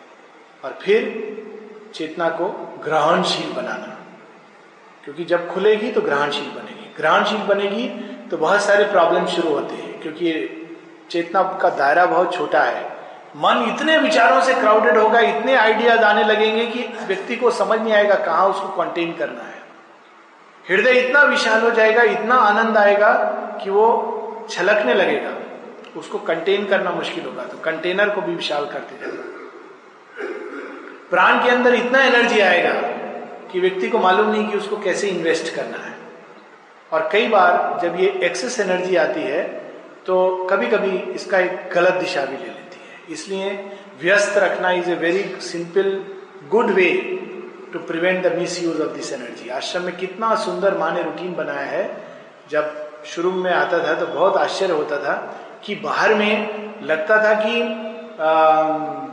और 0.66 0.80
फिर 0.82 1.02
चेतना 1.94 2.30
को 2.30 2.46
ग्रहणशील 2.84 3.54
बनाना। 3.54 3.98
क्योंकि 5.04 5.26
जब 5.26 5.54
खुलेगी 5.54 5.92
तो 5.92 6.02
ग्रहणशील 6.02 6.52
बनेगी। 6.52 6.94
ग्रहणशील 6.98 7.38
बनेगी 7.38 7.90
तो 8.28 8.38
बहुत 8.38 8.62
सारे 8.62 8.84
प्रॉब्लम 8.84 9.26
शुरू 9.26 9.50
होते 9.50 9.76
हैं। 9.76 10.02
क्योंकि 10.02 10.32
चेतना 11.12 11.44
का 11.44 11.70
दायरा 11.70 12.06
बहुत 12.06 12.34
छोटा 12.34 12.64
है। 12.64 12.93
मन 13.36 13.64
इतने 13.68 13.98
विचारों 13.98 14.42
से 14.42 14.54
क्राउडेड 14.54 14.98
होगा, 14.98 15.20
इतने 15.20 15.56
आइडियाज़ 15.56 16.02
आने 16.02 16.24
लगेंगे 16.24 16.66
कि 16.68 16.88
व्यक्ति 17.06 17.36
को 17.36 17.52
समझ 17.52 17.80
नहीं 17.80 17.94
आएगा 17.94 18.16
कहाँ 18.26 18.48
उसको 18.50 18.68
कंटेन 18.76 19.14
करना 19.14 19.44
है। 19.44 19.62
हृदय 20.66 21.00
इतना 21.00 21.22
विशाल 21.24 21.62
हो 21.62 21.72
जाएगा, 21.72 22.04
इतना 22.12 22.36
आनंद 22.36 22.78
आएगा 22.78 23.14
कि 23.64 23.70
वो 23.70 23.88
छलकने 24.50 24.94
लगेगा। 24.94 25.32
उसको 25.98 26.20
कंटेन 26.22 26.66
करना 26.66 26.92
मुश्किल 26.92 27.26
होगा 27.26 27.44
तो 27.44 27.58
कंटेनर 27.64 28.10
को 28.10 28.22
भी 28.22 28.36
विशाल 28.36 28.66
करते 28.66 28.96
जाएगा 28.98 29.24
प्राण 31.10 31.44
के 31.44 31.50
अंदर 31.50 31.74
इतना 31.76 32.00
एनर्जी 32.04 32.40
आएगा 32.42 32.72
कि 33.52 33.60
व्यक्ति 33.60 33.88
को 33.88 34.00
मालूम 34.00 34.30
नहीं 34.32 34.48
कि 34.50 34.58
उसको 34.58 34.78
कैसे 34.78 35.08
इन्वेस्ट 35.08 35.54
करना 35.56 35.78
है। 35.78 35.94
और 36.92 37.10
कई 37.12 37.28
बार 37.28 37.80
जब 37.82 38.00
ये 38.00 38.08
एक्सेस 38.24 38.60
एनर्जी 38.60 38.96
आती 38.96 39.22
है 39.24 39.44
तो 40.06 40.16
कभी 40.50 40.68
कभी 40.68 40.98
इसका 41.14 41.40
एक 41.40 41.70
गलत 41.74 41.94
दिशा 41.96 42.26
भी 42.26 42.38
ले 42.38 42.46
लेते 42.46 42.73
इसलिए 43.12 43.52
व्यस्त 44.02 44.38
रखना 44.38 44.72
is 44.72 44.90
a 44.92 44.96
very 44.96 45.24
simple 45.42 45.90
good 46.50 46.70
way 46.72 46.90
to 47.74 47.80
prevent 47.80 48.26
the 48.26 48.36
misuse 48.64 48.82
of 48.82 48.92
this 48.96 49.12
energy 49.14 49.50
ashram 49.50 49.84
में 49.84 49.96
कितना 49.98 50.36
सुंदर 50.36 50.78
माँ 50.78 50.92
ने 50.92 51.02
रूटीन 51.04 51.34
बनाया 51.34 51.66
है। 51.68 51.86
जब 52.52 53.04
शुरू 53.06 53.32
में 53.32 53.52
आता 53.52 53.80
था 53.88 53.94
तो 54.00 54.08
बहुत 54.08 54.38
आश्चर्य 54.38 54.74
होता 54.74 54.98
था 54.98 55.16
कि 55.66 55.76
बाहर 55.76 56.14
में 56.16 56.84
लगता 56.84 57.18
था 57.24 57.34
कि 57.34 57.62
आ, 58.20 58.64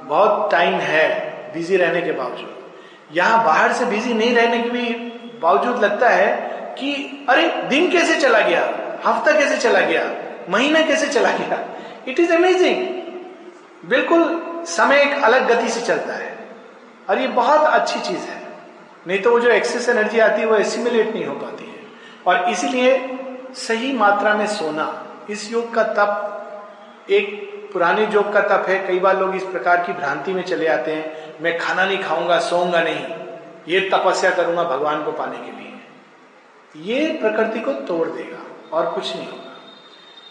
बहुत 0.09 0.50
टाइम 0.53 0.74
है 0.74 1.09
बिज़ी 1.55 1.76
रहने 1.76 2.00
के 2.00 2.12
बावजूद। 2.12 3.16
यहाँ 3.16 3.44
बाहर 3.44 3.72
से 3.72 3.85
बिज़ी 3.85 4.14
नहीं 4.14 4.35
रहने 4.35 4.62
के 4.62 4.70
भी 4.70 4.94
बावजूद 5.40 5.85
लगता 5.85 6.09
है 6.09 6.26
कि 6.79 6.92
अरे 7.29 7.46
दिन 7.68 7.90
कैसे 7.92 8.20
चला 8.20 8.40
गया? 8.40 8.62
हफ़्ता 9.07 9.33
कैसे 9.38 9.57
चला 9.57 9.81
गया? 9.81 10.03
महीना 10.50 10.83
कैसे 10.87 11.09
चला 11.09 11.31
गया? 11.31 11.64
इट 12.09 12.20
इज़ 12.20 12.33
अमेजिंग 12.33 12.99
बिल्कुल 13.86 14.42
समय 14.66 14.96
एक 14.96 15.24
अलग 15.24 15.48
गति 15.52 15.68
से 15.68 15.80
चलता 15.80 16.14
है। 16.14 16.48
और 17.10 17.18
ये 17.18 17.28
बहुत 17.28 17.60
अच्छी 17.60 18.00
चीज़ 18.00 18.20
है। 18.20 18.48
नहीं 19.06 19.22
तो 19.22 19.30
वो 19.30 19.40
जो 19.40 19.50
एक्सेस 19.50 19.88
एनर्जी 19.88 20.18
आती 20.18 20.40
है, 20.40 20.46
वो 20.46 20.56
एसिमुलेट 20.56 21.14
नहीं 21.14 21.24
हो 21.24 21.34
पाती 21.34 21.64
है। 21.64 21.78
और 22.26 22.50
इसीलिए 22.50 23.18
सही 23.54 23.92
मात्रा 23.92 24.34
में 24.34 24.46
सोना, 24.46 25.06
इस 25.30 25.52
योग 25.52 25.74
का 25.74 25.82
तप, 25.82 26.26
एक 27.10 27.50
पुराने 27.72 28.06
योग 28.06 28.32
का 28.32 28.40
तप 28.40 28.68
है। 28.68 28.86
कई 28.86 28.98
बार 28.98 29.18
लोग 29.18 29.36
इस 29.36 29.42
प्रकार 29.42 29.76
की 29.76 29.92
भ्रांति 29.92 30.32
में 30.32 30.42
चले 30.42 30.68
आते 30.68 30.92
हैं, 30.92 31.34
मैं 31.40 31.58
खाना 31.58 31.84
नहीं 31.84 31.98
खाऊँगा, 31.98 32.40
सोऊँगा 32.40 32.82
नहीं। 32.82 33.06
ये 33.68 33.80
तपस्या 33.80 34.30
करूँगा 34.30 34.62
भगवान 34.62 35.04
को 35.04 35.12
पाने 35.12 35.38
के 35.38 35.52
लिए। 35.52 35.66
ये 36.76 37.18
प्रकृति 37.20 37.60
को 37.60 37.72
तोड़ 37.72 38.08
देगा 38.08 38.70
और 38.76 38.90
कुछ 38.90 39.16
नहीं 39.16 39.28
होगा। 39.28 39.56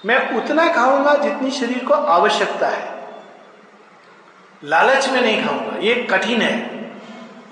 मैं 0.05 0.43
उतना 0.43 0.73
खाऊँगा 0.73 1.13
जितनी 1.13 1.51
शरीर 1.51 1.85
को 1.85 1.93
आवश्यकता 1.93 2.67
है। 2.67 2.98
लालच 4.63 5.07
में 5.09 5.21
नहीं 5.21 5.43
खाऊँगा। 5.45 5.77
ये 5.77 5.93
कठिन 6.03 6.41
है। 6.41 6.55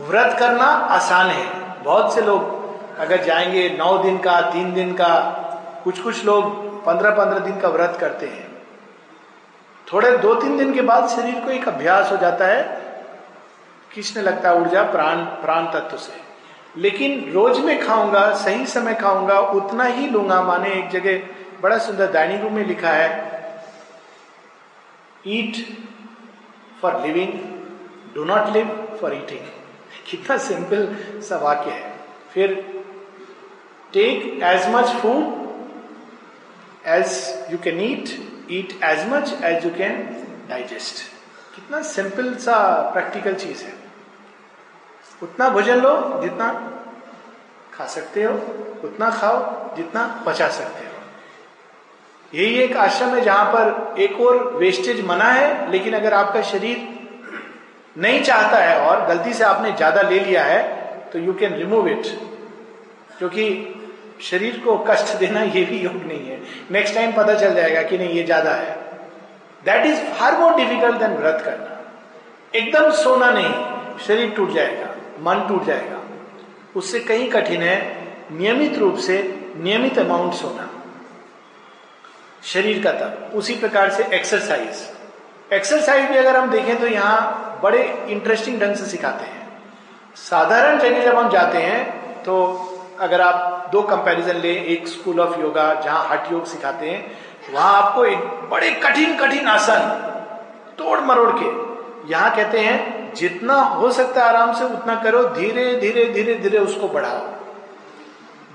व्रत 0.02 0.36
करना 0.40 0.66
आसान 0.66 1.28
है। 1.28 1.46
बहुत 1.84 2.14
से 2.16 2.22
लोग 2.22 3.00
अगर 3.00 3.24
जाएँगे 3.24 3.70
नौ 3.70 3.98
दिन 3.98 4.18
का, 4.18 4.42
तीन 4.42 4.74
दिन 4.74 4.94
का 4.94 5.14
कुछ 5.84 6.00
कुछ 6.00 6.26
लोग 6.26 6.86
पंद्रह 6.86 7.10
पंद्रह 7.10 7.40
दिन 7.40 7.60
का 7.60 7.70
व्रत 7.70 7.98
करते 8.00 8.26
हैं। 8.26 8.46
थोड़े 9.88 10.18
दो 10.18 10.34
तीन 10.36 10.58
दिन 10.58 10.74
के 10.74 10.82
बाद 10.82 11.08
शरीर 11.10 11.40
को 11.40 11.52
एक 11.52 11.68
अभ्यास 11.68 12.12
हो 12.12 12.18
जाता 12.18 12.46
है 12.46 12.64
किसने 13.94 14.24
लगता 14.24 14.50
है 14.50 14.56
ऊर्जा 14.56 14.84
प्राण 14.84 15.18
प्राण 15.42 15.66
तत्व 15.66 15.98
से। 15.98 16.20
लेकिन 16.78 17.32
रोज 17.34 17.60
में 17.60 17.88
खाऊँगा, 17.88 18.34
सही 18.36 18.66
समय 18.66 18.94
खाऊँगा, 18.94 19.40
उतना 19.40 19.84
ही 19.84 20.08
लूँगा। 20.08 20.42
माने 20.42 20.70
एक 20.70 20.90
जगह 20.90 21.22
बड़ा 21.62 21.78
सुंदर 21.78 22.12
डाइनिंग 22.12 22.42
रूम 22.44 22.54
में 22.54 22.66
लिखा 22.66 22.90
है, 22.90 23.10
eat 25.28 25.87
for 26.82 27.00
living 27.06 27.34
do 28.16 28.24
not 28.26 28.50
live 28.54 28.68
for 29.02 29.14
eating 29.16 29.46
कितना 30.10 30.38
सिंपल 30.38 30.88
सा 31.22 31.38
वाक्य 31.38 31.72
है। 31.72 31.96
फिर 32.34 32.54
take 33.94 34.24
as 34.44 34.68
much 34.70 34.90
food 35.02 35.22
as 36.88 37.08
you 37.52 37.58
can 37.64 37.80
eat 37.82 38.10
eat 38.52 38.80
as 38.84 39.08
much 39.10 39.34
as 39.44 39.66
you 39.66 39.72
can 39.78 40.02
digest 40.50 41.04
कितना 41.56 41.82
सिंपल 41.84 42.34
सा 42.38 42.58
प्रैक्टिकल 42.94 43.34
चीज़ 43.36 43.64
है। 43.64 43.74
उतना 45.24 45.50
भोजन 45.50 45.82
लो 45.82 45.94
जितना 46.22 46.48
खा 47.74 47.86
सकते 47.88 48.24
हो, 48.24 48.34
उतना 48.84 49.10
खाओ 49.12 49.38
जितना 49.76 50.06
बचा 50.28 50.48
सकते 50.50 50.86
हो। 50.86 50.87
यही 52.34 52.60
एक 52.60 52.76
आश्रम 52.78 53.10
है 53.10 53.22
जहाँ 53.22 53.46
पर 53.54 54.00
एक 54.02 54.20
और 54.22 54.38
वेस्टेज 54.56 55.06
मना 55.06 55.32
है, 55.32 55.72
लेकिन 55.72 55.94
अगर 55.94 56.14
आपका 56.14 56.42
शरीर 56.44 56.88
नहीं 57.96 58.22
चाहता 58.24 58.58
है 58.58 58.78
और 58.80 59.06
गलती 59.08 59.34
से 59.34 59.44
आपने 59.44 59.72
ज़्यादा 59.74 60.02
ले 60.02 60.20
लिया 60.20 60.44
है 60.44 60.62
तो 61.14 61.20
यू 61.20 61.34
कैन 61.34 61.54
रिमूव 61.56 61.88
इट 61.90 62.08
क्योंकि 63.18 63.46
शरीर 64.22 64.60
को 64.60 64.78
कष्ट 64.88 65.16
देना 65.18 65.42
ये 65.44 65.64
भी 65.66 65.78
योग 65.80 65.96
नहीं 65.98 66.28
है। 66.28 66.40
नेक्स्ट 66.72 66.96
टाइम 66.96 67.12
पता 67.14 67.34
चल 67.34 67.54
जाएगा 67.56 67.82
कि 67.82 67.98
नहीं, 67.98 68.10
ये 68.10 68.24
ज़्यादा 68.24 68.52
है। 68.52 68.76
That 69.66 69.86
is 69.86 70.00
far 70.14 70.38
more 70.40 70.56
difficult 70.56 70.96
than 70.96 71.14
व्रत 71.14 71.42
करना। 71.46 71.74
एकदम 72.54 72.90
सोना 72.94 73.30
नहीं, 73.32 73.54
शरीर 74.06 74.30
टूट 74.36 74.54
जाएगा, 74.54 74.90
मन 75.22 75.46
टूट 75.50 75.66
जाएगा। 75.66 76.02
उससे 76.76 77.00
कहीं 77.02 77.30
कठिन 77.32 77.62
है, 77.62 77.78
नियमित 78.32 78.78
रूप 78.78 78.98
से, 79.00 79.22
नियमित 79.58 80.00
अमाउंट 80.00 80.34
सोना। 80.34 80.70
शरीर 82.44 82.84
का 82.84 82.92
तब 82.92 83.32
उसी 83.36 83.56
प्रकार 83.56 83.90
से 83.90 84.04
एक्सरसाइज 84.16 85.54
एक्सरसाइज 85.54 86.10
भी 86.10 86.18
अगर 86.18 86.36
हम 86.36 86.50
देखें 86.52 86.80
तो 86.80 86.88
यहाँ 86.88 87.60
बड़े 87.64 87.84
इंटरेस्टिंग 88.10 88.60
ढंग 88.62 88.76
से 88.76 88.86
सिखाते 88.86 89.26
हैं। 89.26 89.46
साधारण 90.20 90.80
जगह 90.80 91.06
जब 91.06 91.18
हम 91.18 91.30
जाते 91.30 91.58
हैं 91.58 92.24
तो 92.24 92.36
अगर 93.02 93.22
आप 93.22 93.70
दो 93.72 93.82
कंपैरिजन 93.84 94.38
ले, 94.38 94.52
एक 94.52 94.88
स्कूल 94.88 95.20
ऑफ़ 95.20 95.40
योगा 95.42 95.74
जहाँ 95.76 96.08
हट 96.10 96.32
योग 96.32 96.46
सिखाते 96.46 96.90
हैं, 96.90 97.12
वहाँ 97.54 97.74
आपको 97.74 98.06
एक 98.06 98.20
बड़े 98.52 98.70
कठिन 98.84 99.16
कठिन 99.18 99.48
आसन, 99.48 99.80
तोड़ 100.78 101.00
मरोड़ 101.02 101.32
के, 101.34 101.52
यहाँ 102.12 102.36
कहते 102.36 102.60
हैं, 102.60 103.14
जितना 103.16 103.56
हो 103.56 103.92
सकता 103.92 104.22
है 104.22 104.30
आराम 104.30 104.54
से 104.54 104.66
उतना 104.66 104.96
करो, 105.04 105.24
धीरे 105.30 105.74
धीरे 105.76 106.06
धीरे 106.14 106.34
धीरे 106.36 106.58
उसको 106.60 106.88
बढ़ाओ। 106.88 107.20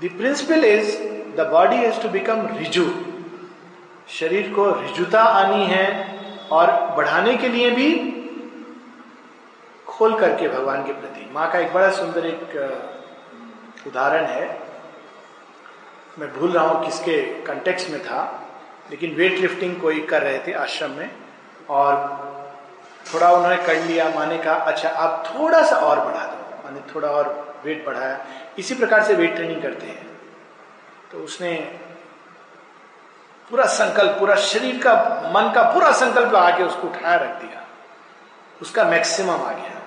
The 0.03 0.09
principle 0.17 0.65
is 0.65 0.95
the 1.37 1.47
body 1.51 1.75
has 1.75 2.01
to 2.01 2.09
become 2.09 2.47
Riju 2.57 2.85
शरीर 4.19 4.53
को 4.53 4.69
रिजुता 4.81 5.21
आनी 5.21 5.65
है 5.65 5.85
और 6.51 6.71
बढ़ाने 6.97 7.35
के 7.37 7.47
लिए 7.47 7.69
भी 7.71 7.89
खोल 9.87 10.19
करके 10.19 10.47
भगवान 10.47 10.85
के 10.85 10.93
प्रति। 10.93 11.29
माँ 11.33 11.51
का 11.51 11.59
एक 11.59 11.73
बड़ा 11.73 11.89
सुंदर 11.91 12.25
एक 12.25 13.87
उदाहरण 13.87 14.25
है। 14.25 14.45
मैं 16.19 16.29
भूल 16.33 16.51
रहा 16.51 16.63
हूँ 16.65 16.85
किसके 16.85 17.21
कंटेक्स 17.43 17.89
में 17.89 17.99
था, 18.03 18.21
लेकिन 18.91 19.15
वेट 19.15 19.39
लिफ्टिंग 19.39 19.75
कोई 19.81 19.99
कर 20.01 20.21
रहे 20.21 20.39
थे 20.47 20.53
आश्रम 20.59 20.91
में 20.91 21.09
और 21.69 21.95
थोड़ा 23.05 23.31
उन्होंने 23.31 23.57
कर 23.57 23.81
लिया। 23.83 24.09
माने 24.09 24.37
कहा 24.37 24.55
अच्छा 24.71 24.89
आप 24.89 25.23
थोड़ा 25.27 25.63
सा 25.63 25.75
और 25.77 25.99
बढ़ा 25.99 26.25
दो। 26.25 26.63
माने 26.63 26.81
थोड़ा 26.95 27.09
और 27.09 27.61
वेट 27.65 27.85
बढ़ाया। 27.85 28.17
इसी 28.59 28.75
प्रकार 28.75 29.03
से 29.03 29.13
वेट 29.13 29.35
ट्रेनिंग 29.35 29.61
करते 29.61 29.85
हैं। 29.85 30.07
तो 31.11 31.17
उसने 31.19 31.51
पूरा 33.49 33.65
संकल्प, 33.65 34.11
पूरा 34.19 34.35
शरीर 34.35 34.77
का, 34.83 34.93
मन 35.35 35.51
का 35.55 35.61
पूरा 35.63 35.91
संकल्प 35.91 36.31
के 36.57 36.63
उसको 36.63 36.87
उठाया 36.87 37.15
रख 37.15 37.41
दिया। 37.41 37.61
उसका 38.61 38.83
मैक्सिमम 38.83 39.29
आ 39.29 39.51
गया। 39.51 39.81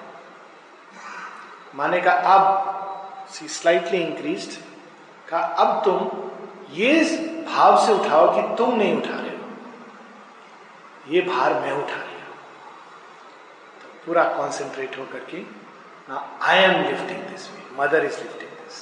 माने 1.74 2.00
का 2.00 2.12
अब 2.12 3.28
सी 3.30 3.48
स्लाइटली 3.48 3.98
इंक्रीज 3.98 4.58
का 5.28 5.38
अब 5.38 5.82
तुम 5.84 6.10
ये 6.72 6.92
भाव 7.48 7.86
से 7.86 7.92
उठाओ 7.92 8.34
कि 8.34 8.56
तुम 8.56 8.74
नहीं 8.74 8.96
उठा 8.96 9.16
रहे 9.16 9.30
हो। 9.30 11.12
ये 11.12 11.20
भार 11.22 11.54
मैं 11.54 11.72
उठा 11.72 11.96
रही 11.96 12.20
हूँ। 12.20 12.34
तो 13.80 14.06
पूरा 14.06 14.24
कॉन्सेंट्रेट 14.24 14.98
होकर 14.98 15.18
के 15.30 15.40
ना 16.08 16.38
I 16.42 16.58
am 16.58 16.82
lifting 16.82 17.22
this 17.22 17.48
mother 17.78 18.04
is 18.04 18.18
lifting 18.18 18.50
this 18.50 18.74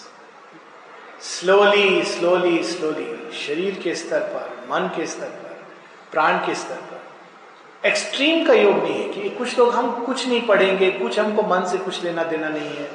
slowly 1.31 2.03
slowly 2.05 2.63
slowly 2.65 3.05
शरीर 3.35 3.81
के 3.85 3.95
स्तर 3.95 4.21
पर, 4.21 4.67
मन 4.73 4.89
के 4.97 5.07
स्तर 5.07 5.27
पर, 5.27 5.65
प्राण 6.13 6.39
के 6.39 6.55
स्तर 6.55 6.75
पर। 6.75 7.89
एक्सट्रीम 7.89 8.47
का 8.47 8.53
योग 8.53 8.75
नहीं 8.75 9.03
है 9.03 9.09
कि 9.09 9.31
कुछ 9.31 9.59
लोग 9.59 9.75
हम 9.75 10.05
कुछ 10.05 10.29
नहीं 10.29 10.47
पढ़ेंगे, 10.47 10.91
कुछ 10.91 11.19
हमको 11.19 11.43
मन 11.43 11.65
से 11.65 11.79
कुछ 11.79 12.05
लेना 12.05 12.25
देना 12.25 12.49
नहीं 12.49 12.69
है। 12.69 12.91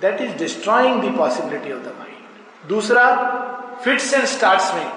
That 0.00 0.20
is 0.20 0.36
destroying 0.36 1.02
the 1.02 1.18
possibility 1.18 1.72
of 1.72 1.80
the 1.80 1.94
mind 1.98 2.68
दूसरा 2.68 3.04
फिट्स 3.84 4.14
एंड 4.14 4.24
स्टार्ट 4.24 4.74
में। 4.74 4.92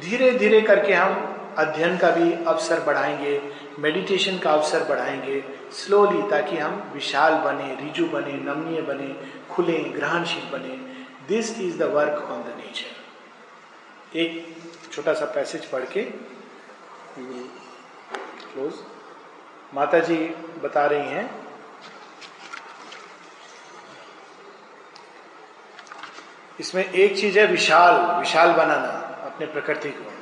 धीरे 0.00 0.30
धीरे 0.30 0.60
करके 0.60 0.92
हम 0.92 1.34
अध्ययन 1.58 1.98
का 1.98 2.10
भी 2.10 2.44
अवसर 2.44 2.80
बढ़ाएँगे 2.80 3.40
मेडिटेशन 3.78 4.38
का 4.38 4.50
अवसर 4.50 4.84
बढ़ाएँगे 4.84 5.44
स्लोली 5.72 6.30
ताकि 6.30 6.56
हम 6.56 6.90
विशाल 6.94 7.34
बने, 7.34 7.84
रिजु 7.84 8.06
बने, 8.06 8.32
नमनीय 8.32 8.80
बने, 8.82 9.16
खुले, 9.54 9.78
ग्रहणशील 9.78 10.50
बने। 10.52 10.76
This 11.28 11.60
is 11.60 11.78
the 11.78 11.82
work 11.82 12.28
on 12.30 12.38
the 12.42 12.57
एक 14.16 14.56
छोटा 14.92 15.12
सा 15.14 15.24
पैसेज 15.24 15.64
पढ़ 15.70 15.84
के 15.86 16.02
क्लोज 18.44 18.74
माता 19.74 19.98
जी 19.98 20.16
बता 20.62 20.84
रही 20.86 21.08
हैं, 21.08 21.30
इसमें 26.60 26.84
एक 26.84 27.16
चीज़ 27.18 27.38
है 27.38 27.46
विशाल 27.46 27.94
विशाल 28.18 28.52
बनाना, 28.52 28.88
अपने 29.26 29.46
प्रकृति 29.46 29.90
को। 29.90 30.12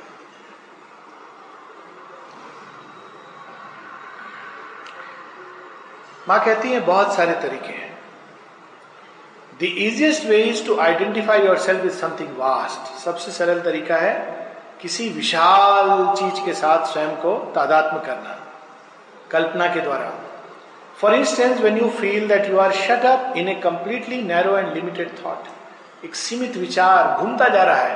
माँ 6.27 6.43
कहती 6.45 6.71
है, 6.71 6.79
बहुत 6.79 7.15
सारे 7.15 7.33
तरीके 7.41 7.73
हैं। 7.73 7.96
The 9.59 9.63
easiest 9.63 10.25
way 10.25 10.37
is 10.43 10.65
to 10.65 10.77
identify 10.79 11.39
yourself 11.59 11.85
is 11.85 11.93
something 11.99 12.37
vast 12.37 12.93
सबसे 13.03 13.31
सरल 13.31 13.59
तरीका 13.61 13.95
है 13.97 14.15
किसी 14.81 15.07
विशाल 15.09 15.89
चीज़ 16.17 16.43
के 16.45 16.53
साथ 16.53 16.85
स्वयं 16.85 17.15
को 17.21 17.33
तादात्म 17.55 17.97
करना, 17.99 18.35
कल्पना 19.31 19.67
के 19.73 19.79
द्वारा। 19.81 20.11
For 20.99 21.13
instance 21.15 21.61
when 21.61 21.77
you 21.77 21.89
feel 21.99 22.27
that 22.27 22.49
you 22.49 22.57
are 22.59 22.71
shut 22.73 23.05
up 23.05 23.33
in 23.37 23.47
a 23.49 23.53
completely 23.63 24.21
narrow 24.23 24.57
and 24.57 24.73
limited 24.73 25.09
thought 25.25 26.05
एक 26.05 26.15
सीमित 26.15 26.57
विचार 26.57 27.17
घूमता 27.21 27.47
जा 27.47 27.63
रहा 27.63 27.81
है। 27.81 27.95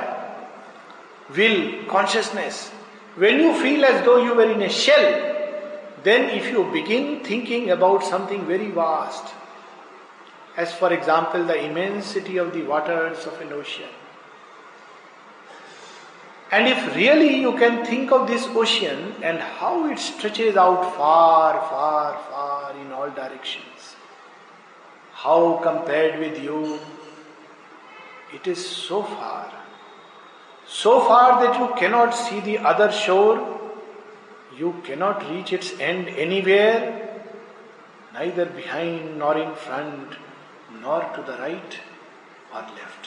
Will 1.36 1.86
consciousness 1.90 2.70
when 3.18 3.40
you 3.40 3.52
feel 3.62 3.84
as 3.84 4.00
though 4.04 4.18
you 4.18 4.34
were 4.34 4.50
in 4.50 4.62
a 4.62 4.68
shell 4.78 5.04
then 6.04 6.28
if 6.30 6.48
you 6.48 6.64
begin 6.72 7.22
thinking 7.30 7.68
about 7.70 8.02
something 8.10 8.46
very 8.46 8.70
vast 8.76 9.34
as 10.56 10.72
for 10.72 10.92
example 10.92 11.44
the 11.44 11.64
immensity 11.64 12.36
of 12.36 12.52
the 12.52 12.62
waters 12.62 13.26
of 13.26 13.40
an 13.40 13.52
ocean. 13.52 13.88
And 16.50 16.68
if 16.68 16.94
really 16.94 17.40
you 17.40 17.52
can 17.56 17.84
think 17.84 18.12
of 18.12 18.26
this 18.28 18.46
ocean 18.48 19.14
and 19.22 19.38
how 19.38 19.90
it 19.90 19.98
stretches 19.98 20.54
out 20.54 20.94
far, 20.96 21.54
far, 21.70 22.18
far 22.30 22.76
in 22.76 22.92
all 22.92 23.08
directions, 23.08 23.96
how 25.12 25.60
compared 25.62 26.20
with 26.20 26.42
you, 26.42 26.78
it 28.34 28.46
is 28.46 28.66
so 28.66 29.02
far. 29.02 29.50
So 30.66 31.00
far 31.00 31.42
that 31.42 31.58
you 31.58 31.74
cannot 31.76 32.10
see 32.10 32.40
the 32.40 32.58
other 32.58 32.92
shore, 32.92 33.60
you 34.56 34.74
cannot 34.84 35.28
reach 35.30 35.54
its 35.54 35.72
end 35.80 36.08
anywhere, 36.08 37.22
neither 38.12 38.44
behind 38.44 39.18
nor 39.18 39.38
in 39.38 39.54
front, 39.54 40.16
nor 40.80 41.02
to 41.16 41.22
the 41.22 41.36
right 41.40 41.74
और 42.52 42.62
left 42.62 43.06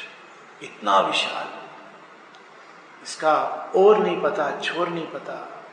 इतना 0.64 1.00
विशाल। 1.00 1.48
इसका 3.04 3.34
और 3.76 3.98
नहीं 3.98 4.22
पता, 4.22 4.60
छोर 4.60 4.90
नहीं 4.90 5.08
पता। 5.08 5.64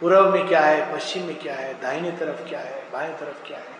पूर्व 0.00 0.30
में 0.30 0.48
क्या 0.48 0.60
है, 0.60 0.96
पश्चिम 0.96 1.22
में 1.22 1.38
क्या 1.38 1.54
है, 1.54 1.80
दाहिने 1.80 2.10
तरफ़ 2.10 2.48
क्या 2.48 2.60
है, 2.60 2.92
बाएँ 2.92 3.14
तरफ़ 3.14 3.46
क्या 3.46 3.58
है? 3.58 3.76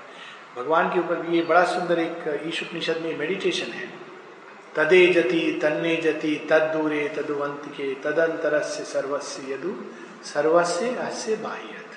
भगवान 0.57 0.89
के 0.89 0.99
ऊपर 0.99 1.15
भी 1.15 1.37
ये 1.37 1.43
बड़ा 1.43 1.65
सुंदर 1.65 1.99
एक 1.99 2.41
ईशुपनिषद 2.47 2.97
में 2.97 3.19
मेडिटेशन 3.19 3.73
है। 3.73 3.91
तदे 4.77 5.07
जति, 5.07 5.59
तन्ने 5.63 5.97
जति 5.97 6.47
तद 6.51 6.63
दूरे 6.63 7.09
तदुवंत 7.09 7.63
के 7.67 7.95
तदंतर 7.95 8.63
से 8.63 8.85
सर्वस्व 8.85 9.53
यदु 9.53 9.75
सर्वस्व 10.25 10.97
अस्य 10.97 11.37
बाह्यत। 11.37 11.91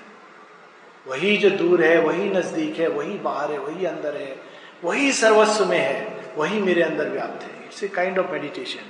वही 1.07 1.37
जो 1.37 1.49
दूर 1.49 1.83
है, 1.83 1.99
वही 1.99 2.29
नज़दीक 2.29 2.79
है, 2.79 2.87
वही 2.87 3.17
बाहर 3.17 3.51
है, 3.51 3.59
वही 3.59 3.85
अंदर 3.85 4.17
है 4.17 4.48
वही 4.83 5.11
सर्वस्व 5.11 5.65
में 5.65 5.77
है, 5.77 6.33
वही 6.37 6.59
मेरे 6.61 6.81
अंदर 6.81 7.09
व्याप्त 7.09 7.43
है। 7.43 7.63
It's 7.65 7.83
a 7.83 7.87
kind 7.87 8.19
of 8.19 8.31
meditation 8.31 8.85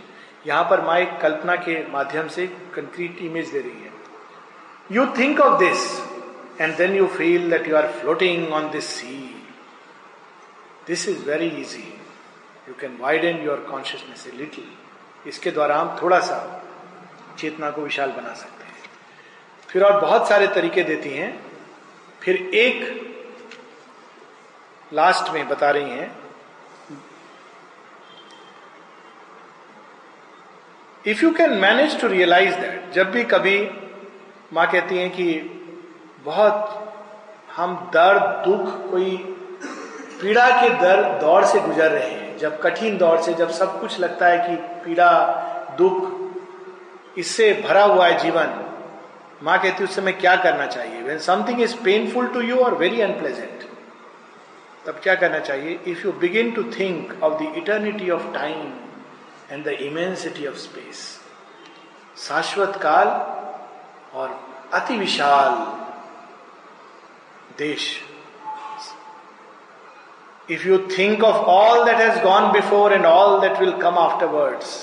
यहाँ 0.47 0.63
पर 0.63 0.81
माँ 0.81 0.97
एक 0.99 1.17
कल्पना 1.21 1.55
के 1.55 1.75
माध्यम 1.91 2.27
से 2.27 2.45
कंक्रीट 2.75 3.17
इमेज 3.21 3.49
दे 3.51 3.59
रही 3.59 3.83
है। 3.83 3.91
You 4.91 5.05
think 5.17 5.39
of 5.39 5.59
this 5.59 5.89
and 6.61 6.75
then 6.77 6.95
you 6.95 7.07
feel 7.07 7.49
that 7.49 7.67
you 7.67 7.75
are 7.75 7.91
floating 7.91 8.53
on 8.53 8.69
this 8.71 8.85
sea 8.85 9.15
this 10.87 11.07
is 11.09 11.25
very 11.25 11.47
easy 11.47 11.83
you 12.67 12.73
can 12.79 12.97
widen 13.01 13.43
your 13.45 13.67
consciousness 13.71 14.27
a 14.27 14.37
little 14.37 15.29
इसके 15.29 15.51
द्वारा 15.51 15.77
हम 15.79 15.97
थोड़ा 16.01 16.19
सा 16.19 16.39
चेतना 17.39 17.69
को 17.71 17.81
विशाल 17.81 18.11
बना 18.11 18.33
सकते 18.33 18.63
हैं। 18.63 18.77
फिर 19.69 19.83
और 19.83 19.99
बहुत 20.01 20.27
सारे 20.29 20.47
तरीके 20.47 20.83
देती 20.83 21.09
हैं। 21.09 21.31
फिर 22.21 22.35
एक 22.35 23.08
लास्ट 24.93 25.33
में 25.33 25.47
बता 25.47 25.69
रही 25.71 25.89
हैं। 25.89 26.11
If 31.05 31.23
you 31.23 31.31
can 31.31 31.53
manage 31.57 31.99
to 32.01 32.07
realise 32.07 32.55
that 32.55 32.91
जब 32.93 33.11
भी 33.11 33.23
कभी 33.23 33.59
माँ 34.53 34.65
कहती 34.71 34.97
हैं 34.97 35.09
कि 35.09 35.33
बहुत 36.23 36.75
हम 37.55 37.75
दर्द, 37.93 38.21
दुख, 38.47 38.91
कोई 38.91 39.15
पीड़ा 40.21 40.49
के 40.51 40.69
दर, 40.69 41.01
दौर 41.19 41.45
से 41.45 41.59
गुजर 41.59 41.91
रहे 41.91 42.09
हैं, 42.09 42.37
जब 42.37 42.59
कठिन 42.61 42.97
दौर 42.97 43.21
से, 43.21 43.33
जब 43.33 43.49
सब 43.49 43.79
कुछ 43.81 43.99
लगता 43.99 44.27
है 44.27 44.37
कि 44.47 44.55
पीड़ा, 44.83 45.11
दुख, 45.77 47.17
इससे 47.17 47.53
भरा 47.67 47.83
हुआ 47.83 48.07
है 48.07 48.17
जीवन, 48.19 48.53
माँ 49.43 49.57
कहती 49.61 49.83
है 49.83 49.83
उस 49.83 49.95
समय 49.95 50.11
क्या 50.11 50.35
करना 50.35 50.65
चाहिए? 50.67 51.01
When 51.01 51.17
something 51.19 51.61
is 51.61 51.75
painful 51.83 52.27
to 52.27 52.41
you 52.41 52.59
और 52.59 52.75
वेरी 52.75 53.01
अनप्लेजेंट 53.01 53.58
तब 54.85 54.99
क्या 55.03 55.15
करना 55.15 55.39
चाहिए? 55.39 55.79
If 55.87 56.05
you 56.05 56.11
begin 56.19 56.51
to 56.51 56.63
think 56.73 57.23
of 57.23 57.33
the 57.43 57.53
eternity 57.57 58.09
of 58.09 58.33
time 58.33 58.71
and 59.51 59.63
the 59.65 59.67
immensity 59.81 60.47
of 60.47 60.55
space 60.57 61.01
शाश्वत 62.17 62.79
काल 62.83 63.07
और 64.19 64.39
अति 64.73 64.97
विशाल 64.97 65.51
देश। 67.57 67.89
If 70.49 70.67
you 70.67 70.77
think 70.97 71.23
of 71.23 71.35
all 71.35 71.83
that 71.85 71.97
has 71.97 72.21
gone 72.23 72.51
before 72.51 72.93
and 72.93 73.05
all 73.05 73.39
that 73.41 73.59
will 73.59 73.77
come 73.81 73.97
afterwards 73.99 74.73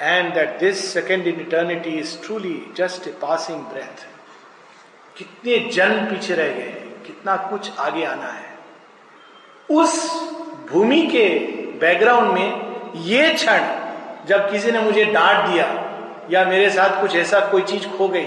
and 0.00 0.32
that 0.34 0.58
this 0.60 0.92
second 0.92 1.26
in 1.26 1.40
eternity 1.40 1.90
is 1.98 2.16
truly 2.22 2.56
just 2.76 3.08
a 3.08 3.10
passing 3.22 3.60
breath 3.72 4.06
कितने 5.16 5.58
जन्म 5.72 6.06
पीछे 6.06 6.34
रह 6.34 6.52
गए, 6.54 6.72
कितना 7.06 7.36
कुछ 7.50 7.78
आगे 7.78 8.04
आना 8.04 8.26
है। 8.28 8.53
उस 9.70 9.94
भूमि 10.70 11.00
के 11.06 11.28
बैकग्राउंड 11.78 12.32
में 12.32 12.94
ये 13.04 13.32
क्षण, 13.34 13.60
जब 14.26 14.50
किसी 14.50 14.70
ने 14.72 14.80
मुझे 14.80 15.04
डांट 15.04 15.48
दिया 15.50 15.66
या 16.30 16.44
मेरे 16.44 16.70
साथ 16.70 17.00
कुछ 17.00 17.16
ऐसा 17.16 17.40
कोई 17.40 17.62
चीज़ 17.62 17.86
खो 17.96 18.08
गई, 18.08 18.24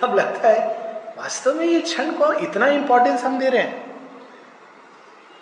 तब 0.00 0.14
लगता 0.16 0.48
है, 0.48 0.66
वास्तव 1.18 1.54
में 1.54 1.66
ये 1.66 1.80
क्षण 1.80 2.10
को 2.10 2.32
इतना 2.32 2.66
इंपॉर्टेंस 2.66 3.24
हम 3.24 3.38
दे 3.38 3.48
रहे 3.48 3.62
हैं? 3.62 3.80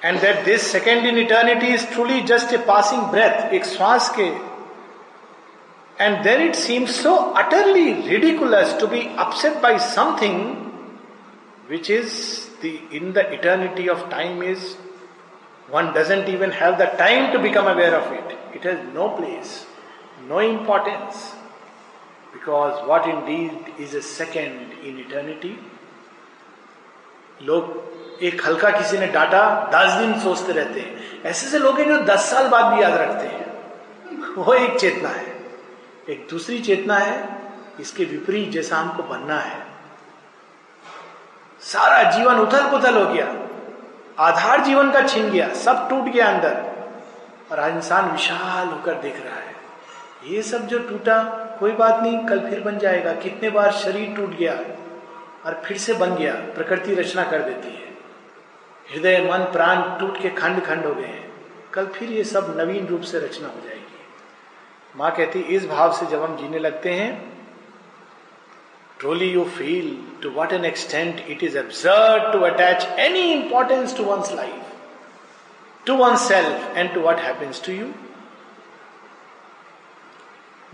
And 0.05 0.21
that 0.21 0.45
this 0.45 0.71
second 0.73 1.07
in 1.07 1.19
eternity 1.19 1.67
is 1.67 1.87
truly 1.87 2.21
just 2.23 2.53
a 2.53 2.57
passing 2.67 3.03
breath 3.03 3.53
एक 3.55 3.65
श्वास 3.65 4.11
के। 4.19 4.29
And 6.05 6.23
then 6.23 6.43
it 6.43 6.55
seems 6.55 7.03
so 7.03 7.15
utterly 7.15 7.93
ridiculous 8.09 8.77
to 8.81 8.87
be 8.87 9.01
upset 9.19 9.61
by 9.63 9.79
something 9.79 10.41
which 11.71 11.91
is 11.91 12.15
the 12.65 12.79
in 12.93 13.13
the 13.13 13.29
eternity 13.33 13.89
of 13.89 14.09
time 14.11 14.43
is 14.43 14.65
one 15.71 15.95
doesn't 15.95 16.29
even 16.29 16.51
have 16.51 16.79
the 16.79 16.87
time 16.99 17.33
to 17.33 17.39
become 17.39 17.67
aware 17.67 17.95
of 17.95 18.13
it. 18.13 18.39
It 18.55 18.63
has 18.65 18.79
no 18.93 19.11
place, 19.11 19.67
no 20.29 20.39
importance. 20.39 21.35
Because 22.33 22.87
what 22.87 23.09
indeed 23.09 23.53
is 23.79 23.95
a 23.95 24.03
second 24.03 24.73
in 24.85 24.99
eternity? 24.99 25.57
लोग 27.43 28.23
एक 28.23 28.45
हल्का 28.47 28.71
किसी 28.71 28.99
ने 28.99 29.07
डांटा 29.13 29.43
दस 29.73 29.93
दिन 29.99 30.19
सोचते 30.21 30.53
रहते 30.53 30.81
हैं 30.81 31.23
ऐसे 31.31 31.47
से 31.49 31.59
लोग 31.59 31.79
हैं 31.81 31.87
जो 31.89 31.97
दस 32.07 32.31
साल 32.31 32.49
बाद 32.49 32.75
भी 32.75 32.83
याद 32.83 32.95
रखते 33.01 33.27
हैं 33.27 34.35
वो 34.37 34.55
एक 34.55 34.79
चेतना 34.81 35.09
है 35.09 35.35
एक 36.09 36.27
दूसरी 36.31 36.59
चेतना 36.63 36.97
है 36.99 37.17
इसके 37.81 38.05
विपरीत 38.05 38.51
जैसा 38.53 38.77
हमको 38.77 39.03
बनना 39.13 39.39
है 39.41 39.59
सारा 41.73 42.03
जीवन 42.11 42.41
उथल 42.41 42.71
पुथल 42.71 42.97
हो 42.97 43.07
गया 43.13 43.27
आधार 44.19 44.65
जीवन 44.65 44.93
का 44.93 45.03
छिन 45.03 45.31
गया, 45.31 45.55
सब 45.55 45.89
टूट 45.91 46.05
गया 46.05 46.29
अंदर। 46.29 46.71
और 47.53 47.61
आज 47.61 47.75
इंसान 47.75 48.13
विशाल 48.13 48.69
होकर 48.69 48.95
देख 48.95 49.25
रहा 49.25 49.35
है। 49.35 49.55
ये 50.27 50.43
सब 50.43 50.67
जो 50.67 50.79
टूटा, 50.79 51.23
कोई 51.61 51.73
बात 51.73 52.03
नहीं, 52.03 52.27
कल 52.27 52.41
फिर 52.41 52.61
बन 52.61 52.79
जाएगा। 52.79 53.13
कितने 53.13 53.51
बार 53.51 53.73
शरीर 53.73 54.17
टूट 54.17 54.31
गया 54.31 54.55
और 55.47 55.63
फिर 55.65 55.79
से 55.79 55.95
बन 55.95 56.15
गया, 56.15 56.35
प्रकृति 56.35 56.95
रचना 56.95 57.25
कर 57.25 57.39
देती 57.39 57.69
है। 57.69 57.91
हृदय, 58.93 59.31
मन, 59.33 59.39
प्राण 59.39 59.77
टूट 59.77 60.23
के 60.23 60.31
खंड 60.31 60.65
खंड 60.65 60.87
हो 60.87 60.95
गए 60.95 61.07
हैं। 61.07 61.33
कल 61.73 61.87
फिर 61.87 62.13
ये 62.13 62.25
सब 62.25 62.55
नवीन 62.59 62.87
रूप 62.87 63.01
से 63.01 63.19
रचना 63.19 63.49
हो 63.49 63.61
जाएगी। 63.65 63.99
माँ 64.97 65.11
कहती, 65.11 65.41
इस 65.41 65.67
भाव 65.67 65.93
से 65.93 66.07
जब 66.07 66.23
हम 66.23 66.37
जीने 66.37 66.59
लगते 66.59 66.91
हैं 66.91 67.30
truly 69.01 69.31
you 69.33 69.45
feel 69.59 69.87
to 70.23 70.31
what 70.31 70.53
an 70.53 70.65
extent 70.71 71.21
it 71.35 71.43
is 71.43 71.55
absurd 71.55 72.27
to 72.33 72.45
attach 72.45 72.87
any 72.99 73.33
importance 73.33 73.95
to 73.95 74.03
one's 74.03 74.31
life, 74.33 74.75
to 75.87 75.95
oneself, 75.95 76.67
and 76.75 76.93
to 76.93 77.01
what 77.01 77.19
happens 77.19 77.61
to 77.61 77.73
you. 77.73 77.89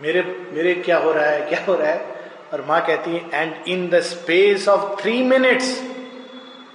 मेरे 0.01 0.23
मेरे 0.53 0.75
क्या 0.75 0.99
हो 0.99 1.13
रहा 1.13 1.27
है 1.27 1.47
क्या 1.49 1.65
हो 1.69 1.75
रहा 1.75 1.91
है? 1.91 2.15
और 2.53 2.65
माँ 2.69 2.81
कहती 2.87 3.17
है 3.17 3.43
and 3.43 3.69
in 3.69 3.89
the 3.91 4.01
space 4.09 4.69
of 4.69 5.01
three 5.03 5.23
minutes 5.23 5.71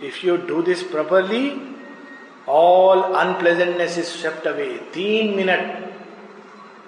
if 0.03 0.25
you 0.25 0.37
do 0.47 0.61
this 0.61 0.81
properly 0.95 1.45
all 2.49 3.01
unpleasantness 3.01 3.97
is 3.97 4.05
swept 4.05 4.47
away 4.47 4.65
तीन 4.93 5.35
मिनट 5.35 5.79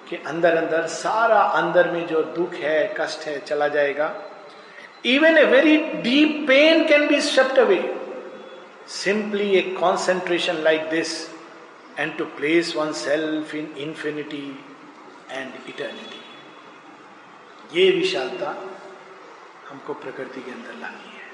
के 0.09 0.16
अंदर 0.28 0.57
अंदर 0.57 0.88
सारा 0.88 1.41
अंदर 1.61 1.91
में 1.91 2.05
जो 2.07 2.24
दुख 2.38 2.53
है 2.53 2.93
कष्ट 2.99 3.28
है 3.28 3.39
चला 3.39 3.68
जाएगा। 3.68 4.14
A 5.05 5.17
very 5.45 5.77
deep 6.01 6.45
pain 6.47 6.87
can 6.87 7.07
be 7.07 7.19
swept 7.21 7.59
away 7.59 7.77
simply 8.89 9.49
a 9.57 9.61
concentration 9.79 10.57
like 10.63 10.89
this 10.89 11.09
and 11.99 12.17
to 12.17 12.25
place 12.37 12.75
oneself 12.99 13.53
in 13.55 13.73
infinity 13.77 14.45
and 15.31 15.53
eternity 15.69 16.21
ये 17.79 17.89
विशालता 17.91 18.49
हमको 19.69 19.93
प्रकृति 19.93 20.41
के 20.41 20.51
अंदर 20.51 20.79
लानी 20.81 21.09
है। 21.17 21.27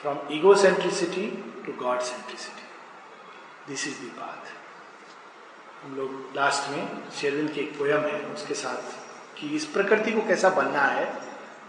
From 0.00 0.18
ego 0.32 0.54
centricity 0.62 1.26
to 1.66 1.72
God 1.82 2.00
centricity 2.00 2.66
this 3.68 3.86
is 3.88 4.00
the 4.00 4.08
बात 4.18 4.42
हम 5.82 5.96
लोग 5.96 6.10
लास्ट 6.36 6.70
में 6.70 6.88
शेरविन 7.20 7.48
की 7.48 7.60
एक 7.60 7.78
पोयम 7.78 8.00
है, 8.00 8.20
उसके 8.34 8.54
साथ 8.54 8.82
कि 9.38 9.54
इस 9.56 9.64
प्रकृति 9.74 10.12
को 10.12 10.26
कैसा 10.28 10.50
बनना 10.58 10.84
है 10.96 11.06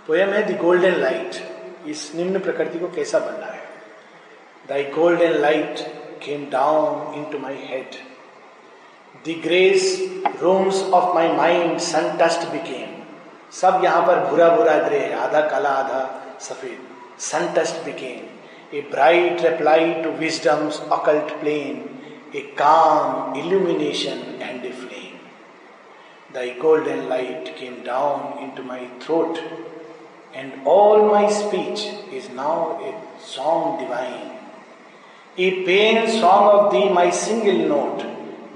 पोयम 0.07 0.29
है 0.29 0.41
द 0.43 0.57
गोल्डन 0.61 0.95
लाइट 1.01 1.35
इस 1.89 2.01
निम्न 2.15 2.39
प्रकृति 2.39 2.79
को 2.79 2.87
कैसा 2.95 3.19
बनना 3.19 3.45
है? 3.45 3.61
Thy 4.69 4.83
golden 4.95 5.31
light 5.41 5.79
came 6.23 6.45
down 6.51 7.13
into 7.31 7.39
my 7.39 7.55
head 7.69 7.95
the 9.27 9.35
grey 9.43 9.87
rooms 10.41 10.83
of 10.93 11.13
my 11.15 11.31
mind 11.31 11.77
sun 11.79 12.17
touched 12.21 12.47
became 12.51 12.93
सब 13.61 13.81
यहाँ 13.83 14.05
पर 14.07 14.19
भूरा 14.29 14.49
भूरा 14.55 14.77
ग्रे 14.77 14.99
है 14.99 15.13
आधा 15.15 15.41
काला, 15.41 15.69
आधा 15.69 16.37
सफ़ेद 16.41 17.19
sun 17.23 17.53
touched 17.57 17.83
became 17.85 18.77
a 18.77 18.81
bright 18.91 19.41
reply 19.41 19.93
to 20.03 20.09
wisdom's 20.19 20.81
occult 20.91 21.31
plane 21.39 21.83
a 22.35 22.41
calm 22.57 23.39
illumination 23.39 24.23
and 24.41 24.65
a 24.65 24.71
flame 24.71 25.17
the 26.35 26.45
golden 26.61 27.07
light 27.09 27.55
came 27.59 27.83
down 27.85 28.43
into 28.57 28.63
my 28.63 28.87
throat 29.01 29.37
and 30.35 30.51
all 30.67 31.01
my 31.01 31.27
speech 31.33 32.13
is 32.13 32.31
now 32.35 32.71
a 32.81 32.93
song 33.25 33.79
divine 33.79 34.31
a 35.37 35.49
paean 35.65 36.05
song 36.11 36.49
of 36.49 36.71
thee 36.73 36.89
my 36.93 37.11
single 37.19 37.61
note 37.69 38.03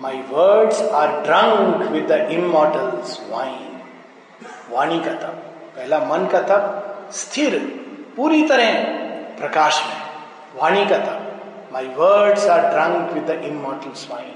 my 0.01 0.21
words 0.31 0.81
are 1.01 1.19
drunk 1.23 1.89
with 1.91 2.11
the 2.11 2.19
immortal's 2.31 3.19
wine 3.29 3.69
वाणी 4.71 4.99
का 4.99 5.13
तप 5.21 5.45
पहला 5.75 5.99
मन 6.05 6.25
का 6.31 6.41
तप 6.49 7.09
स्थिर 7.13 7.57
पूरी 8.15 8.41
तरह 8.47 8.83
प्रकाश 9.39 9.81
में 9.87 10.61
वाणी 10.61 10.85
का 10.85 10.97
तप 11.05 11.71
my 11.73 11.87
words 11.97 12.47
are 12.49 12.69
drunk 12.71 13.11
with 13.13 13.25
the 13.25 13.41
immortal's 13.45 13.93
wine 13.97 14.33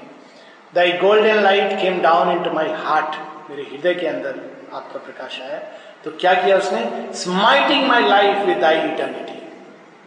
the 0.75 0.87
golden 1.01 1.41
light 1.43 1.79
came 1.81 2.01
down 2.01 2.31
into 2.43 2.51
my 2.51 2.69
heart 2.83 3.15
मेरे 3.49 3.63
हृदय 3.63 3.93
के 3.93 4.07
अंदर 4.07 4.39
आपका 4.73 4.99
प्रकाश 4.99 5.39
आया 5.41 5.59
तो 6.05 6.11
क्या 6.19 6.33
किया 6.33 6.57
उसने? 6.57 6.81
Smiting 7.15 7.87
my 7.87 8.07
life 8.09 8.45
with 8.47 8.63
thy 8.63 8.77
eternity 8.89 9.39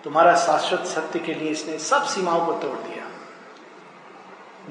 तुम्हारा 0.05 0.34
शाश्वत 0.36 0.86
सत्य 0.86 1.18
के 1.18 1.34
लिए 1.34 1.51
इसने 1.51 1.78
सब 1.78 2.05
सीमाओं 2.14 2.44
को 2.47 2.53
तोड़ 2.62 2.76
दिया। 2.78 3.05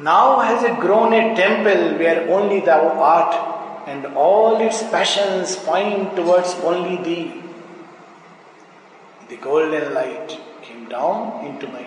Now 0.04 0.40
has 0.42 0.66
a 0.66 0.70
grown 0.86 1.14
a 1.14 1.22
temple 1.36 1.84
where 1.98 2.30
only 2.36 2.62
the 2.62 2.70
art 3.10 3.54
and 3.88 4.06
all 4.22 4.62
its 4.68 4.78
passions 4.94 5.52
point 5.66 6.16
towards 6.16 6.54
only 6.64 6.96
thee. 7.08 7.26
The 9.30 9.38
golden 9.38 9.94
light 9.94 10.40
came 10.64 10.86
down 10.90 11.46
into 11.46 11.68
my 11.68 11.84